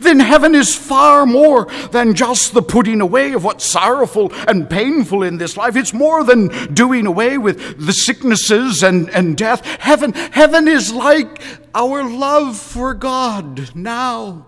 then 0.00 0.20
heaven 0.20 0.54
is 0.54 0.74
far 0.74 1.26
more 1.26 1.66
than 1.90 2.14
just 2.14 2.54
the 2.54 2.62
putting 2.62 3.00
away 3.00 3.32
of 3.32 3.44
what's 3.44 3.64
sorrowful 3.64 4.32
and 4.48 4.68
painful 4.68 5.22
in 5.22 5.38
this 5.38 5.56
life. 5.56 5.76
It's 5.76 5.92
more 5.92 6.24
than 6.24 6.48
doing 6.74 7.06
away 7.06 7.38
with 7.38 7.84
the 7.84 7.92
sicknesses 7.92 8.82
and, 8.82 9.10
and 9.10 9.36
death. 9.36 9.64
Heaven, 9.64 10.12
heaven 10.12 10.66
is 10.68 10.92
like 10.92 11.40
our 11.74 12.08
love 12.08 12.56
for 12.56 12.94
God 12.94 13.74
now, 13.74 14.46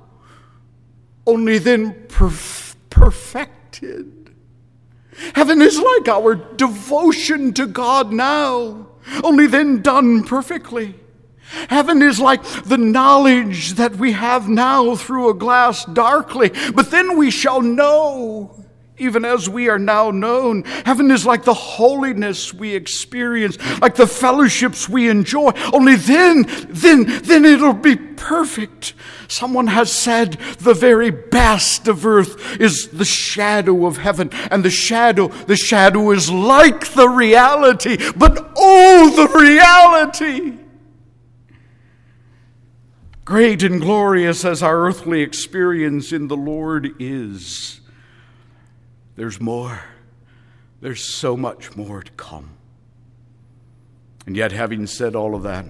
only 1.27 1.59
then 1.59 1.93
perf- 2.09 2.75
perfected. 2.91 4.35
Heaven 5.35 5.61
is 5.61 5.79
like 5.79 6.09
our 6.09 6.35
devotion 6.35 7.53
to 7.55 7.67
God 7.67 8.13
now, 8.13 8.89
only 9.23 9.47
then 9.47 9.83
done 9.83 10.25
perfectly. 10.25 10.95
Heaven 11.69 12.03
is 12.03 12.21
like 12.21 12.43
the 12.65 12.79
knowledge 12.79 13.75
that 13.75 13.97
we 13.97 14.13
have 14.13 14.49
now 14.49 14.95
through 14.97 15.31
a 15.31 15.35
glass 15.35 15.85
darkly, 15.87 16.51
but 16.75 16.91
then 16.91 17.17
we 17.17 17.31
shall 17.31 17.63
know, 17.63 18.65
even 18.99 19.25
as 19.25 19.49
we 19.49 19.69
are 19.69 19.79
now 19.79 20.11
known. 20.11 20.65
Heaven 20.65 21.11
is 21.11 21.25
like 21.25 21.45
the 21.45 21.55
holiness 21.55 22.53
we 22.53 22.75
experience, 22.75 23.57
like 23.81 23.95
the 23.95 24.07
fellowships 24.07 24.89
we 24.89 25.09
enjoy. 25.09 25.53
Only 25.73 25.97
then, 25.97 26.47
then, 26.69 27.05
then 27.23 27.45
it'll 27.45 27.73
be 27.73 27.97
perfect. 27.97 28.95
Someone 29.29 29.69
has 29.69 29.91
said 29.91 30.33
the 30.59 30.75
very 30.75 31.11
best 31.11 31.89
of 31.89 32.05
earth 32.05 32.61
is 32.61 32.89
the 32.89 33.05
shadow 33.05 33.87
of 33.87 33.97
heaven, 33.97 34.31
and 34.51 34.65
the 34.65 34.71
shadow, 34.71 35.29
the 35.29 35.57
shadow 35.57 36.11
is 36.11 36.31
like 36.31 36.93
the 36.93 37.09
reality, 37.09 37.97
but 38.17 38.53
oh, 38.57 39.11
the 39.17 39.39
reality! 39.39 40.68
Great 43.29 43.63
and 43.63 43.79
glorious 43.83 44.43
as 44.43 44.63
our 44.63 44.87
earthly 44.87 45.21
experience 45.21 46.15
in 46.15 46.29
the 46.29 46.37
Lord 46.37 46.95
is, 46.99 47.83
there's 49.17 49.39
more. 49.39 49.81
There's 50.81 51.05
so 51.05 51.37
much 51.37 51.77
more 51.77 52.03
to 52.03 52.11
come. 52.13 52.49
And 54.25 54.35
yet, 54.35 54.53
having 54.53 54.87
said 54.87 55.15
all 55.15 55.35
of 55.35 55.43
that, 55.43 55.67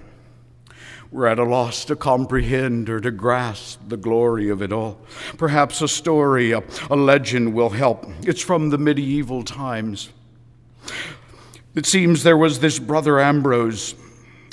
we're 1.11 1.27
at 1.27 1.37
a 1.37 1.43
loss 1.43 1.83
to 1.83 1.97
comprehend 1.97 2.89
or 2.89 3.01
to 3.01 3.11
grasp 3.11 3.81
the 3.89 3.97
glory 3.97 4.47
of 4.47 4.61
it 4.61 4.71
all. 4.71 4.97
Perhaps 5.37 5.81
a 5.81 5.89
story, 5.89 6.53
a, 6.53 6.63
a 6.89 6.95
legend 6.95 7.53
will 7.53 7.71
help. 7.71 8.05
It's 8.21 8.41
from 8.41 8.69
the 8.69 8.77
medieval 8.77 9.43
times. 9.43 10.07
It 11.75 11.85
seems 11.85 12.23
there 12.23 12.37
was 12.37 12.61
this 12.61 12.79
brother 12.79 13.19
Ambrose. 13.19 13.95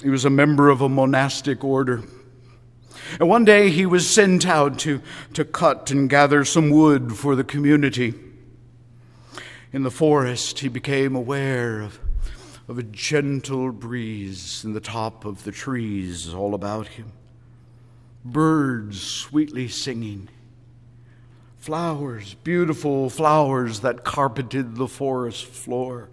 He 0.03 0.11
was 0.11 0.25
a 0.25 0.31
member 0.31 0.71
of 0.71 0.81
a 0.81 0.89
monastic 0.89 1.63
order. 1.63 2.03
And 3.19 3.29
one 3.29 3.45
day 3.45 3.71
he 3.71 3.87
was 3.87 4.09
sent 4.09 4.47
out 4.47 4.79
to, 4.81 5.01
to 5.35 5.45
cut 5.45 5.91
and 5.91 6.11
gather 6.11 6.45
some 6.45 6.71
wood 6.71 7.17
for 7.17 7.35
the 7.35 7.45
community. 7.45 8.15
In 9.73 9.83
the 9.83 9.91
forest, 9.91 10.61
he 10.61 10.69
became 10.69 11.15
aware 11.15 11.81
of, 11.81 12.01
of 12.69 12.79
a 12.79 12.83
gentle 12.83 13.73
breeze 13.73 14.65
in 14.65 14.73
the 14.73 14.81
top 14.81 15.25
of 15.25 15.45
the 15.45 15.53
trees 15.53 16.33
all 16.33 16.55
about 16.55 16.89
him, 16.89 17.13
birds 18.25 19.03
sweetly 19.03 19.69
singing, 19.69 20.29
flowers, 21.59 22.35
beautiful 22.45 23.11
flowers 23.11 23.81
that 23.81 24.05
carpeted 24.05 24.77
the 24.77 24.89
forest 24.89 25.45
floor, 25.45 26.09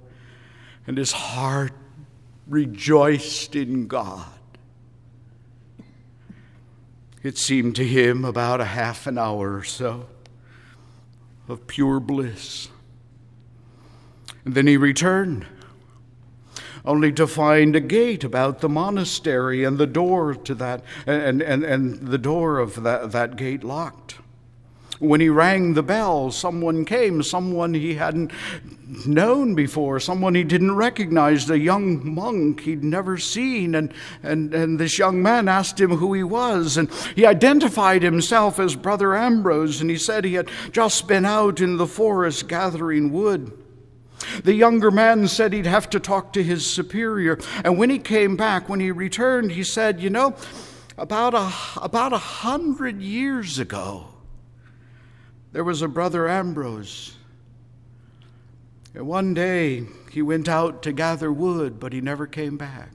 and 0.87 0.97
his 0.97 1.11
heart 1.11 1.73
rejoiced 2.47 3.55
in 3.55 3.87
God. 3.87 4.32
It 7.23 7.37
seemed 7.37 7.75
to 7.77 7.85
him 7.85 8.25
about 8.25 8.59
a 8.59 8.65
half 8.65 9.07
an 9.07 9.17
hour 9.17 9.55
or 9.55 9.63
so 9.63 10.07
of 11.47 11.67
pure 11.67 12.01
bliss. 12.01 12.67
And 14.43 14.55
then 14.55 14.67
he 14.67 14.75
returned, 14.75 15.45
only 16.83 17.13
to 17.13 17.25
find 17.25 17.77
a 17.77 17.79
gate 17.79 18.25
about 18.25 18.59
the 18.59 18.67
monastery 18.67 19.63
and 19.63 19.77
the 19.77 19.87
door 19.87 20.35
to 20.35 20.55
that 20.55 20.83
and, 21.05 21.41
and, 21.41 21.63
and 21.63 22.07
the 22.07 22.17
door 22.17 22.59
of 22.59 22.83
that, 22.83 23.13
that 23.13 23.37
gate 23.37 23.63
locked. 23.63 24.02
When 24.99 25.21
he 25.21 25.29
rang 25.29 25.73
the 25.73 25.83
bell, 25.83 26.31
someone 26.31 26.85
came, 26.85 27.23
someone 27.23 27.73
he 27.73 27.95
hadn't 27.95 28.31
known 29.05 29.55
before, 29.55 29.99
someone 29.99 30.35
he 30.35 30.43
didn't 30.43 30.75
recognize, 30.75 31.49
a 31.49 31.57
young 31.57 32.13
monk 32.13 32.61
he'd 32.61 32.83
never 32.83 33.17
seen. 33.17 33.75
And, 33.75 33.93
and, 34.21 34.53
and 34.53 34.79
this 34.79 34.99
young 34.99 35.21
man 35.21 35.47
asked 35.47 35.79
him 35.79 35.91
who 35.91 36.13
he 36.13 36.23
was. 36.23 36.77
And 36.77 36.91
he 37.15 37.25
identified 37.25 38.03
himself 38.03 38.59
as 38.59 38.75
Brother 38.75 39.15
Ambrose, 39.15 39.81
and 39.81 39.89
he 39.89 39.97
said 39.97 40.25
he 40.25 40.35
had 40.35 40.49
just 40.71 41.07
been 41.07 41.25
out 41.25 41.59
in 41.59 41.77
the 41.77 41.87
forest 41.87 42.47
gathering 42.47 43.11
wood. 43.11 43.51
The 44.43 44.53
younger 44.53 44.91
man 44.91 45.27
said 45.27 45.53
he'd 45.53 45.65
have 45.65 45.89
to 45.89 45.99
talk 45.99 46.33
to 46.33 46.43
his 46.43 46.65
superior. 46.65 47.39
And 47.63 47.77
when 47.77 47.89
he 47.89 47.99
came 47.99 48.35
back, 48.37 48.69
when 48.69 48.79
he 48.79 48.91
returned, 48.91 49.51
he 49.51 49.63
said, 49.63 50.01
You 50.01 50.09
know, 50.09 50.35
about 50.97 51.33
a, 51.33 51.51
about 51.81 52.13
a 52.13 52.17
hundred 52.17 53.01
years 53.01 53.59
ago, 53.59 54.12
there 55.53 55.63
was 55.63 55.81
a 55.81 55.87
brother 55.87 56.27
Ambrose. 56.27 57.15
And 58.93 59.07
one 59.07 59.33
day 59.33 59.85
he 60.11 60.21
went 60.21 60.49
out 60.49 60.83
to 60.83 60.91
gather 60.91 61.31
wood, 61.31 61.79
but 61.79 61.93
he 61.93 62.01
never 62.01 62.27
came 62.27 62.57
back. 62.57 62.91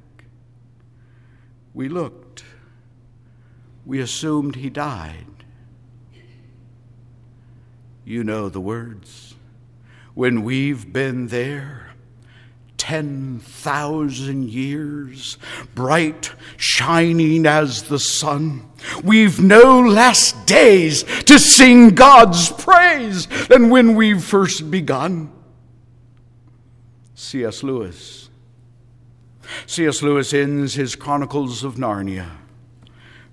We 1.72 1.88
looked. 1.88 2.44
We 3.86 4.00
assumed 4.00 4.56
he 4.56 4.70
died. 4.70 5.24
You 8.04 8.24
know 8.24 8.48
the 8.48 8.60
words. 8.60 9.34
When 10.14 10.42
we've 10.42 10.92
been 10.92 11.28
there, 11.28 11.94
10,000 12.88 14.48
years, 14.48 15.36
bright, 15.74 16.32
shining 16.56 17.44
as 17.44 17.82
the 17.82 17.98
sun. 17.98 18.66
We've 19.04 19.38
no 19.38 19.78
less 19.78 20.32
days 20.46 21.02
to 21.24 21.38
sing 21.38 21.90
God's 21.90 22.50
praise 22.50 23.26
than 23.48 23.68
when 23.68 23.94
we 23.94 24.18
first 24.18 24.70
begun. 24.70 25.30
C.S. 27.14 27.62
Lewis. 27.62 28.30
C.S. 29.66 30.02
Lewis 30.02 30.32
ends 30.32 30.72
his 30.72 30.96
Chronicles 30.96 31.64
of 31.64 31.74
Narnia 31.74 32.38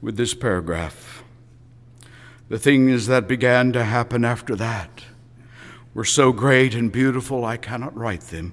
with 0.02 0.18
this 0.18 0.34
paragraph 0.34 1.24
The 2.50 2.60
things 2.60 3.08
that 3.08 3.26
began 3.30 3.72
to 3.72 3.86
happen 3.86 4.26
after 4.26 4.54
that 4.58 5.06
were 5.94 6.04
so 6.04 6.34
great 6.34 6.76
and 6.76 6.92
beautiful 6.92 7.46
I 7.46 7.56
cannot 7.56 7.96
write 7.96 8.24
them. 8.24 8.52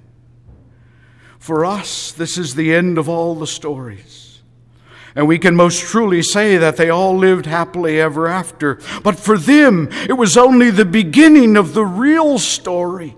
For 1.43 1.65
us, 1.65 2.13
this 2.13 2.39
is 2.39 2.55
the 2.55 2.73
end 2.73 2.99
of 2.99 3.09
all 3.09 3.35
the 3.35 3.49
stories. 3.49 4.43
And 5.17 5.27
we 5.27 5.41
can 5.41 5.57
most 5.57 5.81
truly 5.81 6.23
say 6.23 6.57
that 6.57 6.77
they 6.77 6.89
all 6.89 7.19
lived 7.19 7.47
happily 7.47 8.01
ever 8.01 8.29
after. 8.29 8.79
But 9.03 9.19
for 9.19 9.37
them, 9.37 9.89
it 10.09 10.13
was 10.13 10.37
only 10.37 10.71
the 10.71 10.85
beginning 10.85 11.57
of 11.57 11.75
the 11.75 11.85
real 11.85 12.39
story. 12.39 13.17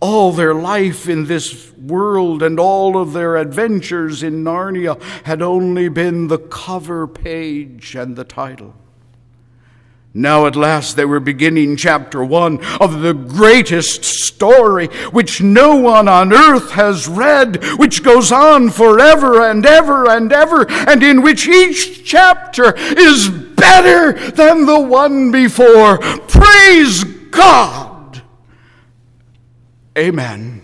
All 0.00 0.32
their 0.32 0.54
life 0.54 1.06
in 1.06 1.26
this 1.26 1.70
world 1.74 2.42
and 2.42 2.58
all 2.58 2.96
of 2.96 3.12
their 3.12 3.36
adventures 3.36 4.22
in 4.22 4.42
Narnia 4.42 4.98
had 5.24 5.42
only 5.42 5.90
been 5.90 6.28
the 6.28 6.38
cover 6.38 7.06
page 7.06 7.94
and 7.94 8.16
the 8.16 8.24
title. 8.24 8.74
Now, 10.14 10.46
at 10.46 10.56
last, 10.56 10.96
they 10.96 11.04
were 11.04 11.20
beginning 11.20 11.76
chapter 11.76 12.24
one 12.24 12.64
of 12.80 13.02
the 13.02 13.12
greatest 13.12 14.04
story 14.04 14.86
which 15.12 15.42
no 15.42 15.76
one 15.76 16.08
on 16.08 16.32
earth 16.32 16.72
has 16.72 17.06
read, 17.06 17.62
which 17.78 18.02
goes 18.02 18.32
on 18.32 18.70
forever 18.70 19.42
and 19.48 19.64
ever 19.66 20.08
and 20.08 20.32
ever, 20.32 20.66
and 20.70 21.02
in 21.02 21.20
which 21.20 21.46
each 21.46 22.04
chapter 22.04 22.74
is 22.76 23.28
better 23.28 24.12
than 24.30 24.64
the 24.64 24.80
one 24.80 25.30
before. 25.30 25.98
Praise 25.98 27.04
God! 27.04 28.22
Amen. 29.96 30.62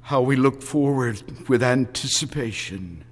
How 0.00 0.22
we 0.22 0.36
look 0.36 0.62
forward 0.62 1.48
with 1.48 1.62
anticipation 1.62 3.05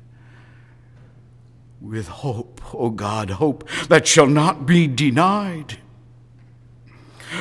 with 1.85 2.09
hope, 2.09 2.75
O 2.75 2.89
God, 2.91 3.31
hope 3.31 3.69
that 3.89 4.09
shall 4.09 4.27
not 4.27 4.65
be 4.67 4.87
denied. 4.87 5.79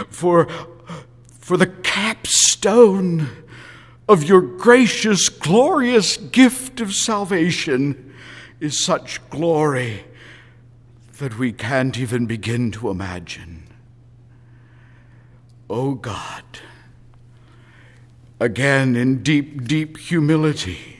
For, 0.10 0.48
for 1.40 1.56
the 1.56 1.68
capstone 1.68 3.30
of 4.10 4.24
your 4.24 4.42
gracious, 4.42 5.30
glorious 5.30 6.18
gift 6.18 6.82
of 6.82 6.94
salvation 6.94 8.14
is 8.60 8.84
such 8.84 9.28
glory 9.30 10.04
that 11.20 11.38
we 11.38 11.54
can't 11.54 11.98
even 11.98 12.26
begin 12.26 12.72
to 12.72 12.90
imagine. 12.90 13.64
Oh 15.70 15.94
God, 15.94 16.44
again 18.40 18.96
in 18.96 19.24
deep, 19.24 19.66
deep 19.66 19.98
humility, 19.98 20.98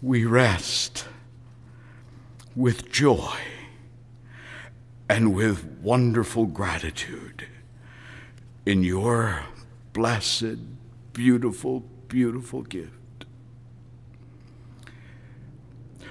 we 0.00 0.24
rest 0.24 1.06
with 2.54 2.90
joy 2.90 3.36
and 5.08 5.34
with 5.34 5.64
wonderful 5.82 6.46
gratitude 6.46 7.46
in 8.64 8.82
your 8.82 9.44
blessed, 9.92 10.58
beautiful, 11.12 11.80
beautiful 12.08 12.62
gift. 12.62 12.92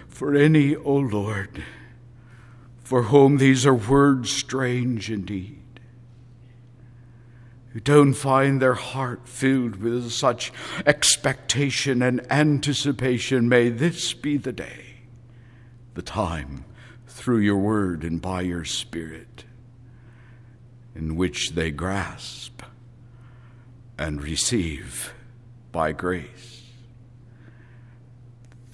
For 0.08 0.36
any, 0.36 0.76
O 0.76 0.96
Lord, 0.96 1.64
for 2.84 3.04
whom 3.04 3.38
these 3.38 3.66
are 3.66 3.74
words 3.74 4.30
strange 4.30 5.10
indeed, 5.10 5.58
who 7.70 7.80
don't 7.80 8.14
find 8.14 8.62
their 8.62 8.74
heart 8.74 9.28
filled 9.28 9.78
with 9.78 10.12
such 10.12 10.52
expectation 10.86 12.02
and 12.02 12.30
anticipation, 12.32 13.48
may 13.48 13.70
this 13.70 14.14
be 14.14 14.38
the 14.38 14.52
day, 14.52 14.91
the 15.94 16.02
time, 16.02 16.66
through 17.08 17.40
your 17.40 17.58
word 17.58 18.04
and 18.04 18.22
by 18.22 18.42
your 18.42 18.66
spirit, 18.66 19.46
in 20.96 21.16
which 21.16 21.52
they 21.52 21.72
grasp 21.72 22.62
and 23.98 24.22
receive 24.22 25.14
by 25.72 25.92
grace 25.92 26.64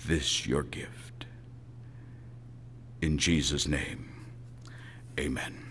this 0.05 0.47
your 0.47 0.63
gift. 0.63 1.25
In 3.01 3.17
Jesus' 3.17 3.67
name, 3.67 4.09
amen. 5.19 5.66